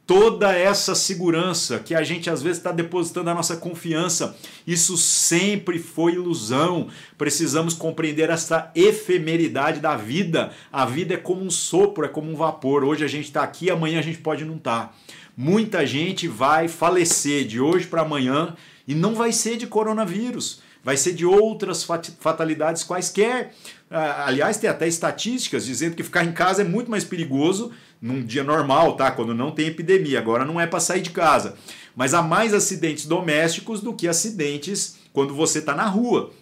[0.06, 4.36] toda essa segurança que a gente às vezes está depositando a nossa confiança,
[4.66, 6.88] isso sempre foi ilusão.
[7.16, 10.50] Precisamos compreender essa efemeridade da vida.
[10.72, 12.82] A vida é como um sopro, é como um vapor.
[12.82, 14.88] Hoje a gente está aqui, amanhã a gente pode não estar.
[14.88, 14.94] Tá.
[15.36, 20.96] Muita gente vai falecer de hoje para amanhã e não vai ser de coronavírus vai
[20.96, 21.86] ser de outras
[22.18, 23.54] fatalidades quaisquer.
[23.90, 28.24] Ah, aliás, tem até estatísticas dizendo que ficar em casa é muito mais perigoso num
[28.24, 29.10] dia normal, tá?
[29.10, 30.18] Quando não tem epidemia.
[30.18, 31.56] Agora não é para sair de casa.
[31.94, 36.32] Mas há mais acidentes domésticos do que acidentes quando você está na rua.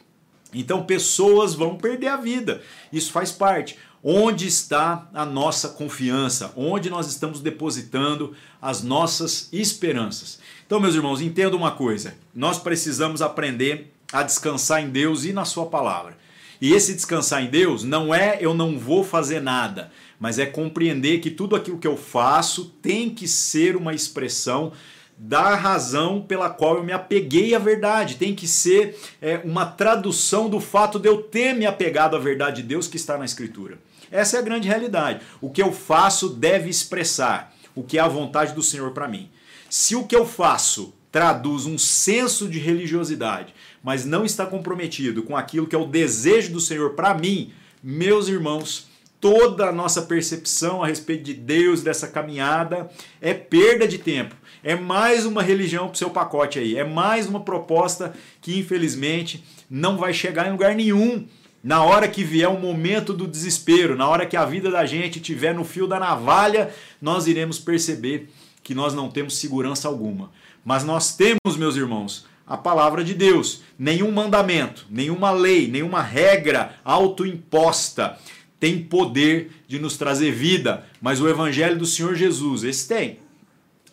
[0.52, 2.62] Então pessoas vão perder a vida.
[2.92, 3.76] Isso faz parte.
[4.02, 6.52] Onde está a nossa confiança?
[6.56, 10.38] Onde nós estamos depositando as nossas esperanças?
[10.64, 15.44] Então, meus irmãos, entenda uma coisa: nós precisamos aprender a descansar em Deus e na
[15.44, 16.16] Sua palavra.
[16.60, 21.18] E esse descansar em Deus não é eu não vou fazer nada, mas é compreender
[21.20, 24.72] que tudo aquilo que eu faço tem que ser uma expressão
[25.16, 28.16] da razão pela qual eu me apeguei à verdade.
[28.16, 32.62] Tem que ser é, uma tradução do fato de eu ter me apegado à verdade
[32.62, 33.78] de Deus que está na Escritura.
[34.10, 35.20] Essa é a grande realidade.
[35.40, 39.30] O que eu faço deve expressar o que é a vontade do Senhor para mim.
[39.68, 45.36] Se o que eu faço traduz um senso de religiosidade, mas não está comprometido com
[45.36, 48.88] aquilo que é o desejo do Senhor para mim, meus irmãos,
[49.20, 52.90] toda a nossa percepção a respeito de Deus, dessa caminhada,
[53.20, 54.34] é perda de tempo.
[54.62, 56.76] É mais uma religião para o seu pacote aí.
[56.76, 61.26] É mais uma proposta que, infelizmente, não vai chegar em lugar nenhum.
[61.62, 65.18] Na hora que vier o momento do desespero, na hora que a vida da gente
[65.18, 68.28] estiver no fio da navalha, nós iremos perceber
[68.62, 70.30] que nós não temos segurança alguma.
[70.68, 73.62] Mas nós temos, meus irmãos, a palavra de Deus.
[73.78, 78.18] Nenhum mandamento, nenhuma lei, nenhuma regra autoimposta
[78.60, 83.18] tem poder de nos trazer vida, mas o evangelho do Senhor Jesus, esse tem.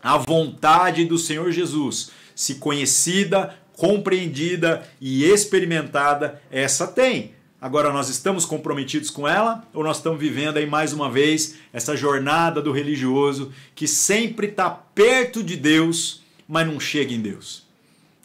[0.03, 7.35] A vontade do Senhor Jesus, se conhecida, compreendida e experimentada, essa tem.
[7.61, 11.95] Agora nós estamos comprometidos com ela ou nós estamos vivendo aí mais uma vez essa
[11.95, 17.63] jornada do religioso que sempre está perto de Deus, mas não chega em Deus?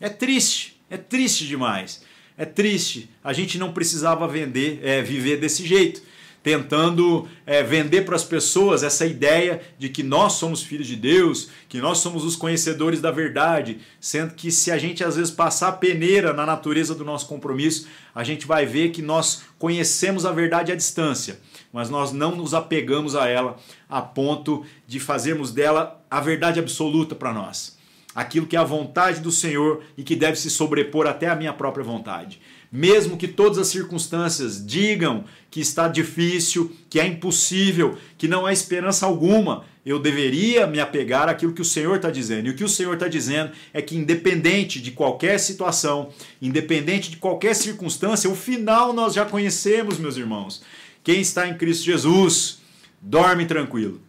[0.01, 2.03] É triste, é triste demais.
[2.41, 3.11] É triste.
[3.23, 6.01] A gente não precisava vender, é, viver desse jeito,
[6.43, 11.51] tentando é, vender para as pessoas essa ideia de que nós somos filhos de Deus,
[11.69, 15.73] que nós somos os conhecedores da verdade, sendo que se a gente às vezes passar
[15.73, 20.73] peneira na natureza do nosso compromisso, a gente vai ver que nós conhecemos a verdade
[20.73, 21.39] à distância,
[21.71, 27.15] mas nós não nos apegamos a ela a ponto de fazermos dela a verdade absoluta
[27.15, 27.79] para nós
[28.15, 31.53] aquilo que é a vontade do Senhor e que deve se sobrepor até a minha
[31.53, 32.41] própria vontade.
[32.73, 38.53] Mesmo que todas as circunstâncias digam que está difícil, que é impossível, que não há
[38.53, 42.47] esperança alguma, eu deveria me apegar àquilo que o Senhor está dizendo.
[42.47, 47.17] E o que o Senhor está dizendo é que, independente de qualquer situação, independente de
[47.17, 50.63] qualquer circunstância, o final nós já conhecemos, meus irmãos.
[51.03, 52.61] Quem está em Cristo Jesus,
[53.01, 54.01] dorme tranquilo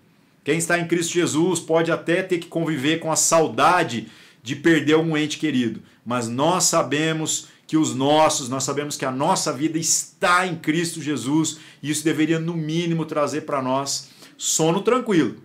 [0.43, 4.07] quem está em Cristo Jesus pode até ter que conviver com a saudade
[4.41, 9.11] de perder um ente querido, mas nós sabemos que os nossos, nós sabemos que a
[9.11, 14.81] nossa vida está em Cristo Jesus e isso deveria, no mínimo, trazer para nós sono
[14.81, 15.37] tranquilo.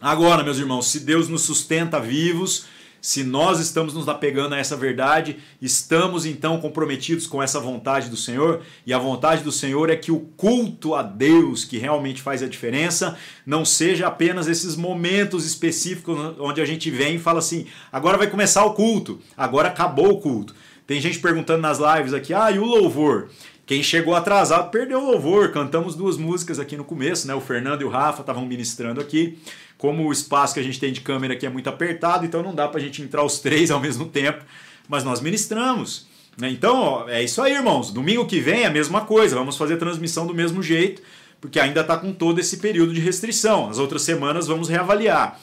[0.00, 2.66] Agora, meus irmãos, se Deus nos sustenta vivos,
[3.04, 8.16] se nós estamos nos apegando a essa verdade, estamos então comprometidos com essa vontade do
[8.16, 12.42] Senhor, e a vontade do Senhor é que o culto a Deus, que realmente faz
[12.42, 13.14] a diferença,
[13.44, 18.26] não seja apenas esses momentos específicos onde a gente vem e fala assim: agora vai
[18.26, 20.54] começar o culto, agora acabou o culto.
[20.86, 23.28] Tem gente perguntando nas lives aqui: ah, e o louvor?
[23.66, 25.50] Quem chegou atrasado perdeu o louvor.
[25.50, 27.34] Cantamos duas músicas aqui no começo, né?
[27.34, 29.38] O Fernando e o Rafa estavam ministrando aqui.
[29.78, 32.54] Como o espaço que a gente tem de câmera aqui é muito apertado, então não
[32.54, 34.44] dá para a gente entrar os três ao mesmo tempo,
[34.88, 36.06] mas nós ministramos.
[36.38, 36.50] Né?
[36.50, 37.90] Então, ó, é isso aí, irmãos.
[37.90, 41.02] Domingo que vem é a mesma coisa, vamos fazer transmissão do mesmo jeito,
[41.40, 43.68] porque ainda está com todo esse período de restrição.
[43.68, 45.40] As outras semanas vamos reavaliar.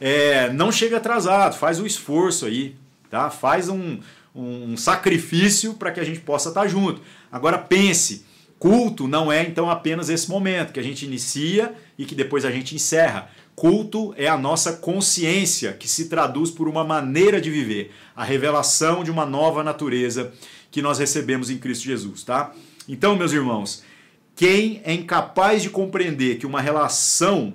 [0.00, 2.74] é, não chega atrasado, faz o esforço aí,
[3.08, 3.30] tá?
[3.30, 3.98] Faz um,
[4.34, 7.00] um sacrifício para que a gente possa estar tá junto.
[7.34, 8.24] Agora pense,
[8.60, 12.50] culto não é então apenas esse momento que a gente inicia e que depois a
[12.52, 13.28] gente encerra.
[13.56, 19.02] Culto é a nossa consciência que se traduz por uma maneira de viver, a revelação
[19.02, 20.32] de uma nova natureza
[20.70, 22.52] que nós recebemos em Cristo Jesus, tá?
[22.88, 23.82] Então, meus irmãos,
[24.36, 27.54] quem é incapaz de compreender que uma relação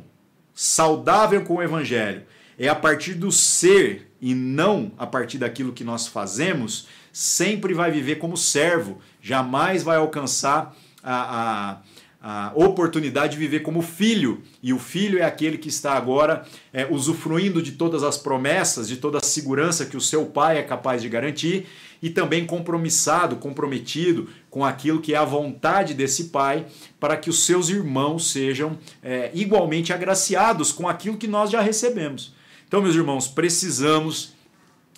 [0.54, 2.24] saudável com o evangelho
[2.58, 7.90] é a partir do ser e não a partir daquilo que nós fazemos, sempre vai
[7.90, 11.78] viver como servo, jamais vai alcançar a, a
[12.22, 14.42] a oportunidade de viver como filho.
[14.62, 18.98] E o filho é aquele que está agora é, usufruindo de todas as promessas, de
[18.98, 21.68] toda a segurança que o seu pai é capaz de garantir
[22.02, 26.66] e também compromissado, comprometido com aquilo que é a vontade desse pai
[27.00, 32.34] para que os seus irmãos sejam é, igualmente agraciados com aquilo que nós já recebemos.
[32.68, 34.34] Então, meus irmãos, precisamos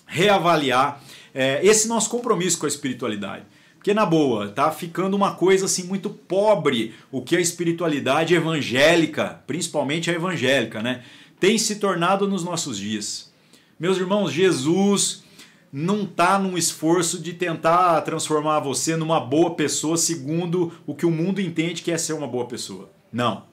[0.06, 1.00] reavaliar
[1.32, 3.44] é, esse nosso compromisso com a espiritualidade.
[3.82, 9.42] Porque na boa, tá ficando uma coisa assim muito pobre o que a espiritualidade evangélica,
[9.44, 11.02] principalmente a evangélica, né,
[11.40, 13.32] tem se tornado nos nossos dias.
[13.80, 15.24] Meus irmãos, Jesus
[15.72, 21.10] não está num esforço de tentar transformar você numa boa pessoa segundo o que o
[21.10, 22.88] mundo entende que é ser uma boa pessoa.
[23.12, 23.46] Não.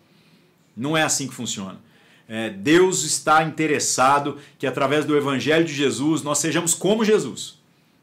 [0.77, 1.80] Não é assim que funciona.
[2.27, 7.57] É, Deus está interessado que através do Evangelho de Jesus nós sejamos como Jesus.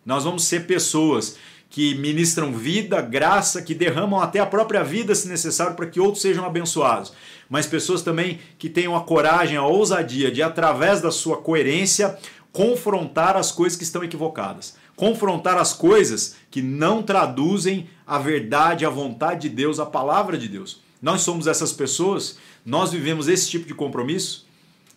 [0.05, 1.37] Nós vamos ser pessoas
[1.77, 6.23] que ministram vida, graça, que derramam até a própria vida, se necessário, para que outros
[6.23, 7.13] sejam abençoados.
[7.51, 12.17] Mas pessoas também que tenham a coragem, a ousadia de, através da sua coerência,
[12.51, 14.75] confrontar as coisas que estão equivocadas.
[14.97, 20.49] Confrontar as coisas que não traduzem a verdade, a vontade de Deus, a palavra de
[20.49, 20.81] Deus.
[21.03, 24.47] Nós somos essas pessoas, nós vivemos esse tipo de compromisso.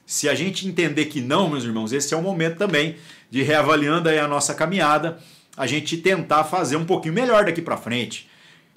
[0.06, 2.96] Se a gente entender que não, meus irmãos, esse é o momento também
[3.30, 5.20] de reavaliando aí a nossa caminhada
[5.60, 8.30] a gente tentar fazer um pouquinho melhor daqui para frente.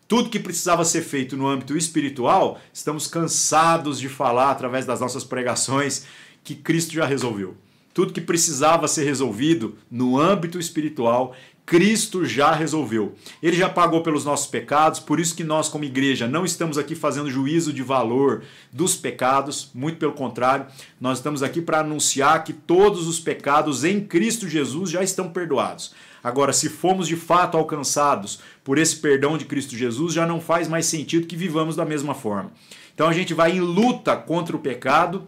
[0.08, 5.22] Tudo que precisava ser feito no âmbito espiritual, estamos cansados de falar através das nossas
[5.22, 6.04] pregações
[6.42, 7.56] que Cristo já resolveu.
[7.94, 13.14] Tudo que precisava ser resolvido no âmbito espiritual, Cristo já resolveu.
[13.40, 16.96] Ele já pagou pelos nossos pecados, por isso que nós, como igreja, não estamos aqui
[16.96, 20.66] fazendo juízo de valor dos pecados, muito pelo contrário,
[21.00, 25.94] nós estamos aqui para anunciar que todos os pecados em Cristo Jesus já estão perdoados.
[26.22, 30.68] Agora, se fomos de fato alcançados por esse perdão de Cristo Jesus, já não faz
[30.68, 32.52] mais sentido que vivamos da mesma forma.
[32.94, 35.26] Então a gente vai em luta contra o pecado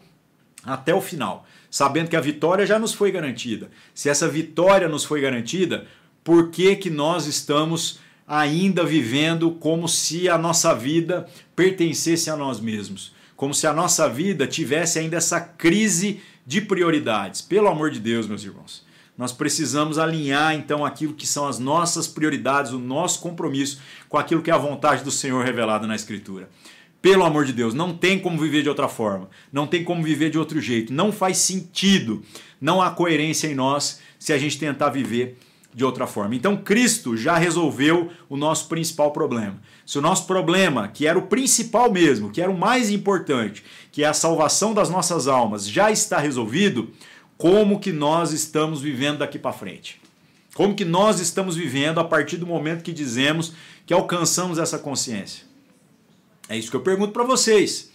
[0.63, 3.71] até o final, sabendo que a vitória já nos foi garantida.
[3.93, 5.87] Se essa vitória nos foi garantida,
[6.23, 11.27] por que, que nós estamos ainda vivendo como se a nossa vida
[11.57, 13.13] pertencesse a nós mesmos?
[13.35, 17.41] Como se a nossa vida tivesse ainda essa crise de prioridades.
[17.41, 18.85] Pelo amor de Deus, meus irmãos
[19.17, 24.43] nós precisamos alinhar então aquilo que são as nossas prioridades, o nosso compromisso com aquilo
[24.43, 26.49] que é a vontade do Senhor revelada na Escritura.
[27.01, 30.31] Pelo amor de Deus, não tem como viver de outra forma, não tem como viver
[30.31, 32.23] de outro jeito, não faz sentido,
[32.61, 35.39] não há coerência em nós se a gente tentar viver
[35.75, 36.35] de outra forma.
[36.35, 39.61] Então Cristo já resolveu o nosso principal problema.
[39.85, 43.63] Se o nosso problema, que era o principal mesmo, que era o mais importante,
[43.93, 46.91] que é a salvação das nossas almas, já está resolvido,
[47.37, 50.01] como que nós estamos vivendo daqui para frente.
[50.55, 53.53] Como que nós estamos vivendo a partir do momento que dizemos
[53.85, 55.45] que alcançamos essa consciência?
[56.49, 57.91] É isso que eu pergunto para vocês.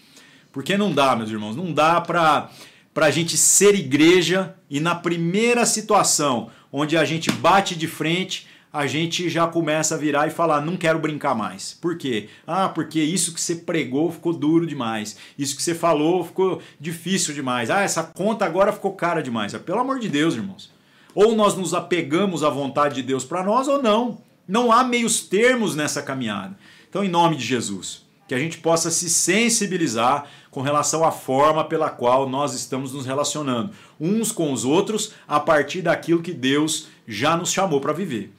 [0.51, 2.49] Porque não dá, meus irmãos, não dá para
[2.95, 8.85] a gente ser igreja e na primeira situação onde a gente bate de frente, a
[8.85, 11.73] gente já começa a virar e falar: não quero brincar mais.
[11.73, 12.29] Por quê?
[12.45, 15.17] Ah, porque isso que você pregou ficou duro demais.
[15.37, 17.69] Isso que você falou ficou difícil demais.
[17.69, 19.55] Ah, essa conta agora ficou cara demais.
[19.55, 20.71] Ah, pelo amor de Deus, irmãos.
[21.15, 24.21] Ou nós nos apegamos à vontade de Deus para nós ou não.
[24.47, 26.55] Não há meios termos nessa caminhada.
[26.87, 31.63] Então, em nome de Jesus, que a gente possa se sensibilizar com relação à forma
[31.63, 36.87] pela qual nós estamos nos relacionando uns com os outros a partir daquilo que Deus
[37.07, 38.31] já nos chamou para viver.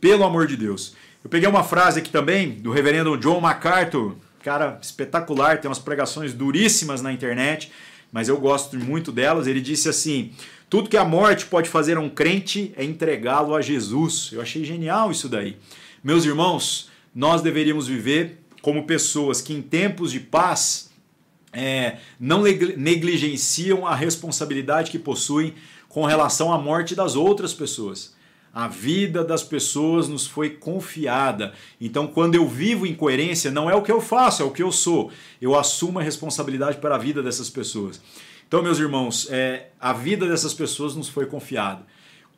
[0.00, 0.94] Pelo amor de Deus.
[1.22, 6.32] Eu peguei uma frase aqui também do reverendo John MacArthur, cara espetacular, tem umas pregações
[6.32, 7.72] duríssimas na internet,
[8.12, 9.46] mas eu gosto muito delas.
[9.46, 10.32] Ele disse assim:
[10.70, 14.30] Tudo que a morte pode fazer a um crente é entregá-lo a Jesus.
[14.32, 15.56] Eu achei genial isso daí.
[16.02, 20.90] Meus irmãos, nós deveríamos viver como pessoas que em tempos de paz
[21.52, 25.54] é, não negligenciam a responsabilidade que possuem
[25.88, 28.16] com relação à morte das outras pessoas.
[28.58, 31.52] A vida das pessoas nos foi confiada.
[31.80, 34.64] Então, quando eu vivo em coerência, não é o que eu faço, é o que
[34.64, 35.12] eu sou.
[35.40, 38.00] Eu assumo a responsabilidade para a vida dessas pessoas.
[38.48, 41.86] Então, meus irmãos, é, a vida dessas pessoas nos foi confiada.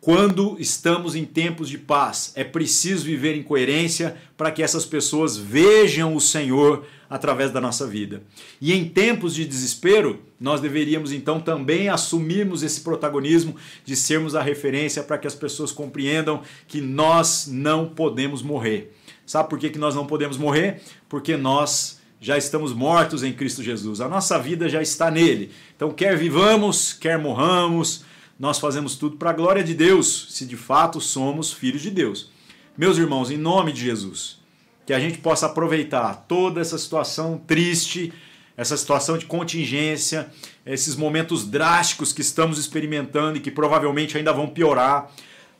[0.00, 5.36] Quando estamos em tempos de paz, é preciso viver em coerência para que essas pessoas
[5.36, 8.22] vejam o Senhor através da nossa vida.
[8.62, 14.40] E em tempos de desespero, nós deveríamos então também assumirmos esse protagonismo de sermos a
[14.40, 18.96] referência para que as pessoas compreendam que nós não podemos morrer.
[19.26, 20.80] Sabe por que, que nós não podemos morrer?
[21.10, 24.00] Porque nós já estamos mortos em Cristo Jesus.
[24.00, 25.50] A nossa vida já está nele.
[25.76, 28.04] Então, quer vivamos, quer morramos,
[28.40, 32.30] nós fazemos tudo para a glória de Deus, se de fato somos filhos de Deus.
[32.74, 34.38] Meus irmãos, em nome de Jesus,
[34.86, 38.10] que a gente possa aproveitar toda essa situação triste,
[38.56, 40.32] essa situação de contingência,
[40.64, 45.12] esses momentos drásticos que estamos experimentando e que provavelmente ainda vão piorar,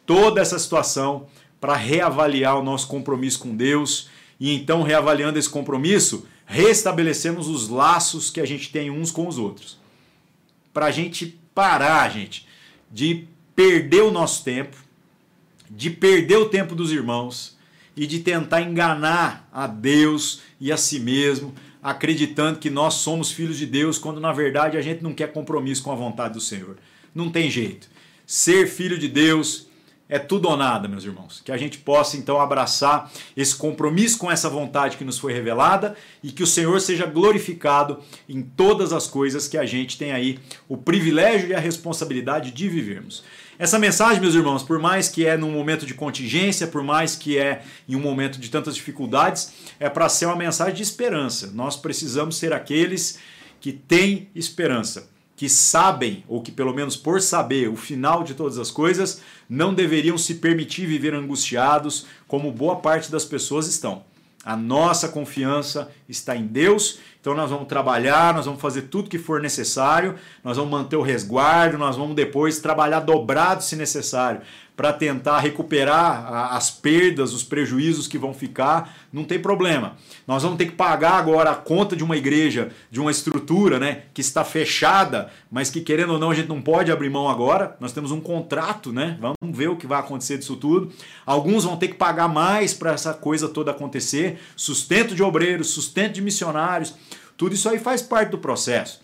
[0.07, 1.27] toda essa situação
[1.61, 4.09] para reavaliar o nosso compromisso com Deus
[4.41, 9.37] e então reavaliando esse compromisso, restabelecermos os laços que a gente tem uns com os
[9.37, 9.79] outros.
[10.73, 12.49] Para a gente parar, gente,
[12.91, 14.77] de perder o nosso tempo,
[15.71, 17.57] de perder o tempo dos irmãos
[17.97, 23.57] e de tentar enganar a Deus e a si mesmo, acreditando que nós somos filhos
[23.57, 26.77] de Deus, quando na verdade a gente não quer compromisso com a vontade do Senhor.
[27.15, 27.89] Não tem jeito.
[28.27, 29.70] Ser filho de Deus
[30.11, 31.41] é tudo ou nada, meus irmãos.
[31.43, 35.97] Que a gente possa então abraçar esse compromisso com essa vontade que nos foi revelada
[36.23, 40.41] e que o Senhor seja glorificado em todas as coisas que a gente tem aí
[40.69, 43.23] o privilégio e a responsabilidade de vivermos.
[43.57, 47.39] Essa mensagem, meus irmãos, por mais que é num momento de contingência, por mais que
[47.39, 51.53] é em um momento de tantas dificuldades, é para ser uma mensagem de esperança.
[51.53, 53.19] Nós precisamos ser aqueles
[53.61, 55.09] que têm esperança
[55.41, 59.73] que sabem, ou que pelo menos por saber o final de todas as coisas, não
[59.73, 64.05] deveriam se permitir viver angustiados, como boa parte das pessoas estão.
[64.45, 69.19] A nossa confiança está em Deus, então nós vamos trabalhar, nós vamos fazer tudo que
[69.19, 70.15] for necessário,
[70.45, 74.43] nós vamos manter o resguardo, nós vamos depois trabalhar dobrado se necessário,
[74.81, 79.99] para tentar recuperar as perdas, os prejuízos que vão ficar, não tem problema.
[80.27, 84.05] Nós vamos ter que pagar agora a conta de uma igreja, de uma estrutura né,
[84.15, 87.77] que está fechada, mas que querendo ou não a gente não pode abrir mão agora.
[87.79, 89.19] Nós temos um contrato, né?
[89.21, 90.91] Vamos ver o que vai acontecer disso tudo.
[91.27, 94.41] Alguns vão ter que pagar mais para essa coisa toda acontecer.
[94.57, 96.95] Sustento de obreiros, sustento de missionários,
[97.37, 99.03] tudo isso aí faz parte do processo.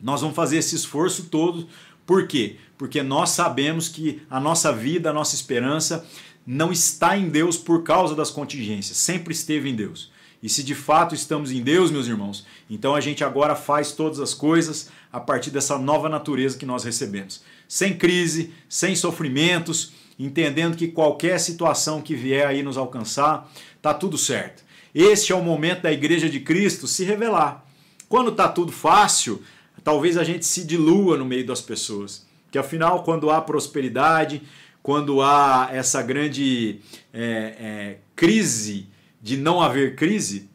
[0.00, 1.68] Nós vamos fazer esse esforço todo
[2.06, 2.56] por quê?
[2.76, 6.06] Porque nós sabemos que a nossa vida, a nossa esperança
[6.46, 10.10] não está em Deus por causa das contingências, sempre esteve em Deus.
[10.42, 14.18] E se de fato estamos em Deus, meus irmãos, então a gente agora faz todas
[14.18, 17.42] as coisas a partir dessa nova natureza que nós recebemos.
[17.68, 23.48] Sem crise, sem sofrimentos, entendendo que qualquer situação que vier aí nos alcançar,
[23.80, 24.64] tá tudo certo.
[24.92, 27.64] Este é o momento da igreja de Cristo se revelar.
[28.08, 29.42] Quando tá tudo fácil,
[29.84, 32.26] talvez a gente se dilua no meio das pessoas.
[32.50, 34.42] Que afinal, quando há prosperidade,
[34.82, 36.80] quando há essa grande
[37.12, 37.22] é,
[37.58, 38.88] é, crise
[39.20, 40.50] de não haver crise,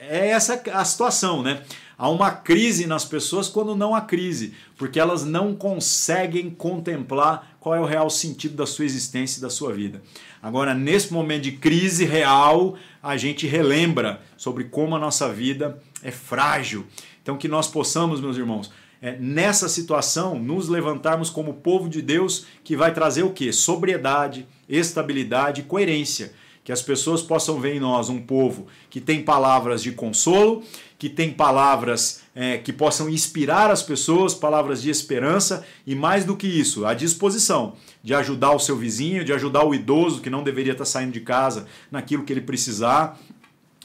[0.00, 1.62] é essa a situação, né?
[1.96, 7.74] Há uma crise nas pessoas quando não há crise, porque elas não conseguem contemplar qual
[7.74, 10.02] é o real sentido da sua existência e da sua vida.
[10.42, 16.10] Agora, nesse momento de crise real, a gente relembra sobre como a nossa vida é
[16.10, 16.84] frágil
[17.24, 18.70] então, que nós possamos, meus irmãos,
[19.00, 23.50] é, nessa situação, nos levantarmos como povo de Deus que vai trazer o que?
[23.50, 26.34] Sobriedade, estabilidade e coerência.
[26.62, 30.62] Que as pessoas possam ver em nós um povo que tem palavras de consolo,
[30.98, 36.36] que tem palavras é, que possam inspirar as pessoas, palavras de esperança e, mais do
[36.36, 40.42] que isso, a disposição de ajudar o seu vizinho, de ajudar o idoso que não
[40.42, 43.18] deveria estar saindo de casa naquilo que ele precisar,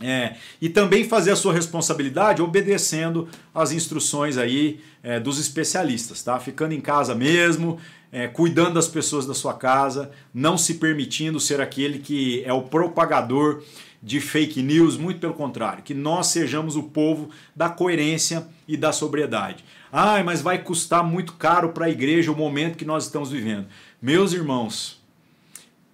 [0.01, 6.39] é, e também fazer a sua responsabilidade obedecendo às instruções aí é, dos especialistas, tá?
[6.39, 7.77] Ficando em casa mesmo,
[8.11, 12.63] é, cuidando das pessoas da sua casa, não se permitindo ser aquele que é o
[12.63, 13.61] propagador
[14.01, 18.93] de fake news, muito pelo contrário, que nós sejamos o povo da coerência e da
[18.93, 19.63] sobriedade.
[19.91, 23.67] Ah, mas vai custar muito caro para a igreja o momento que nós estamos vivendo.
[24.01, 24.98] Meus irmãos,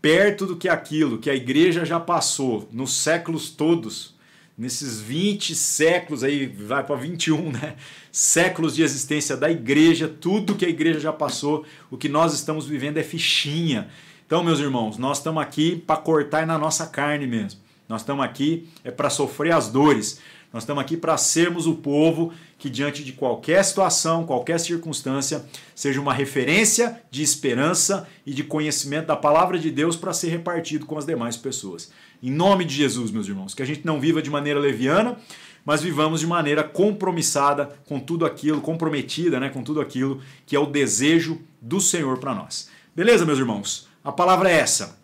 [0.06, 4.14] perto do que aquilo que a igreja já passou nos séculos todos,
[4.56, 7.76] nesses 20 séculos aí, vai para 21, né?
[8.12, 12.68] Séculos de existência da igreja, tudo que a igreja já passou, o que nós estamos
[12.68, 13.88] vivendo é fichinha.
[14.28, 17.60] Então, meus irmãos, nós estamos aqui para cortar na nossa carne mesmo.
[17.90, 20.22] Nós estamos aqui é para sofrer as dores.
[20.54, 26.00] Nós estamos aqui para sermos o povo que, diante de qualquer situação, qualquer circunstância, seja
[26.00, 30.98] uma referência de esperança e de conhecimento da palavra de Deus para ser repartido com
[30.98, 31.92] as demais pessoas.
[32.24, 35.18] Em nome de Jesus, meus irmãos, que a gente não viva de maneira leviana,
[35.66, 40.60] mas vivamos de maneira compromissada com tudo aquilo, comprometida né, com tudo aquilo que é
[40.60, 42.70] o desejo do Senhor para nós.
[42.96, 43.88] Beleza, meus irmãos?
[44.04, 44.98] A palavra é essa.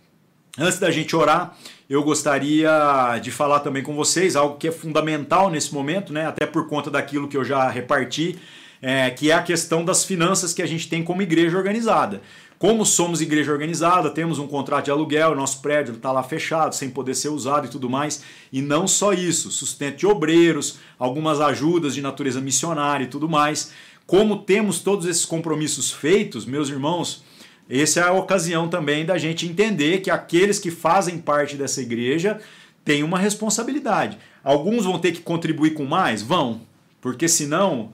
[0.58, 1.58] Antes da gente orar,
[1.92, 6.26] eu gostaria de falar também com vocês algo que é fundamental nesse momento, né?
[6.26, 8.40] até por conta daquilo que eu já reparti,
[8.82, 12.22] é, que é a questão das finanças que a gente tem como igreja organizada.
[12.58, 16.90] Como somos igreja organizada, temos um contrato de aluguel, nosso prédio está lá fechado, sem
[16.90, 18.24] poder ser usado e tudo mais.
[18.54, 23.74] E não só isso, sustento de obreiros, algumas ajudas de natureza missionária e tudo mais.
[24.08, 27.22] Como temos todos esses compromissos feitos, meus irmãos,
[27.70, 32.40] essa é a ocasião também da gente entender que aqueles que fazem parte dessa igreja
[32.84, 34.18] têm uma responsabilidade.
[34.44, 36.22] Alguns vão ter que contribuir com mais?
[36.22, 36.62] Vão.
[37.00, 37.92] Porque senão,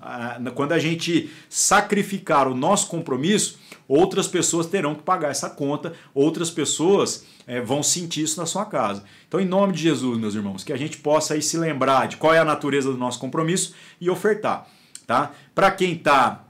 [0.53, 3.57] quando a gente sacrificar o nosso compromisso,
[3.87, 8.65] outras pessoas terão que pagar essa conta, outras pessoas é, vão sentir isso na sua
[8.65, 9.05] casa.
[9.25, 12.17] Então, em nome de Jesus, meus irmãos, que a gente possa aí se lembrar de
[12.17, 14.67] qual é a natureza do nosso compromisso e ofertar.
[15.05, 15.31] Tá?
[15.55, 16.43] Para quem está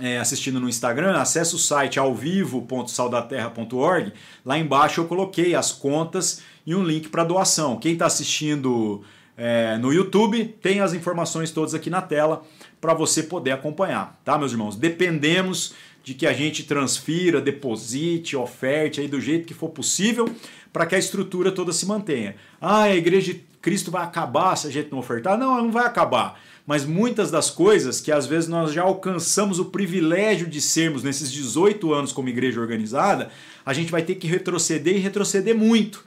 [0.00, 4.12] é, assistindo no Instagram, acesse o site ao vivo.saudaterra.org.
[4.44, 7.78] Lá embaixo eu coloquei as contas e um link para doação.
[7.78, 9.02] Quem está assistindo
[9.36, 12.42] é, no YouTube tem as informações todas aqui na tela
[12.80, 14.76] para você poder acompanhar, tá, meus irmãos?
[14.76, 20.28] Dependemos de que a gente transfira, deposite, oferte aí do jeito que for possível
[20.72, 22.36] para que a estrutura toda se mantenha.
[22.60, 25.36] Ah, a igreja de Cristo vai acabar se a gente não ofertar?
[25.36, 26.40] Não, ela não vai acabar
[26.70, 31.32] mas muitas das coisas que às vezes nós já alcançamos o privilégio de sermos nesses
[31.32, 33.28] 18 anos como igreja organizada,
[33.66, 36.06] a gente vai ter que retroceder e retroceder muito.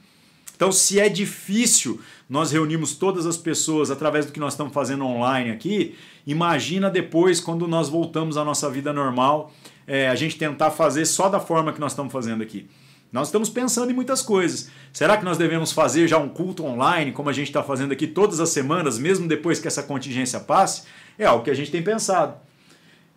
[0.55, 1.99] Então, se é difícil
[2.29, 7.41] nós reunimos todas as pessoas através do que nós estamos fazendo online aqui, imagina depois
[7.41, 9.51] quando nós voltamos à nossa vida normal,
[9.85, 12.69] é, a gente tentar fazer só da forma que nós estamos fazendo aqui.
[13.13, 14.71] Nós estamos pensando em muitas coisas.
[14.91, 18.07] Será que nós devemos fazer já um culto online, como a gente está fazendo aqui
[18.07, 20.81] todas as semanas, mesmo depois que essa contingência passe?
[21.19, 22.33] É algo que a gente tem pensado.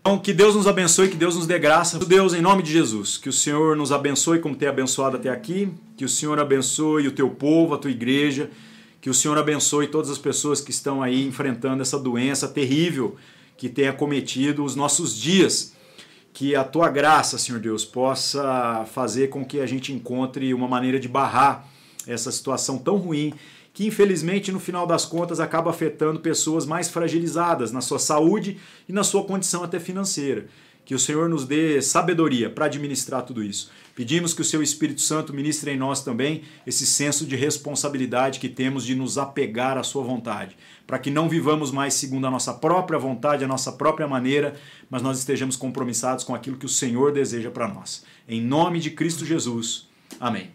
[0.02, 1.98] Então, que Deus nos abençoe, que Deus nos dê graça.
[1.98, 5.72] Deus, em nome de Jesus, que o Senhor nos abençoe como tem abençoado até aqui,
[5.96, 8.50] que o Senhor abençoe o teu povo, a tua igreja,
[9.00, 13.16] que o Senhor abençoe todas as pessoas que estão aí enfrentando essa doença terrível
[13.56, 15.74] que tem acometido os nossos dias
[16.36, 21.00] que a tua graça, Senhor Deus, possa fazer com que a gente encontre uma maneira
[21.00, 21.66] de barrar
[22.06, 23.32] essa situação tão ruim
[23.72, 28.92] que infelizmente no final das contas acaba afetando pessoas mais fragilizadas na sua saúde e
[28.92, 30.46] na sua condição até financeira.
[30.86, 33.72] Que o Senhor nos dê sabedoria para administrar tudo isso.
[33.96, 38.48] Pedimos que o seu Espírito Santo ministre em nós também esse senso de responsabilidade que
[38.48, 40.56] temos de nos apegar à sua vontade,
[40.86, 44.54] para que não vivamos mais segundo a nossa própria vontade, a nossa própria maneira,
[44.88, 48.04] mas nós estejamos compromissados com aquilo que o Senhor deseja para nós.
[48.28, 49.88] Em nome de Cristo Jesus.
[50.20, 50.52] Amém.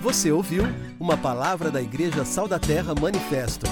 [0.00, 0.62] Você ouviu
[1.00, 3.66] uma palavra da Igreja Sal da Terra Manifesto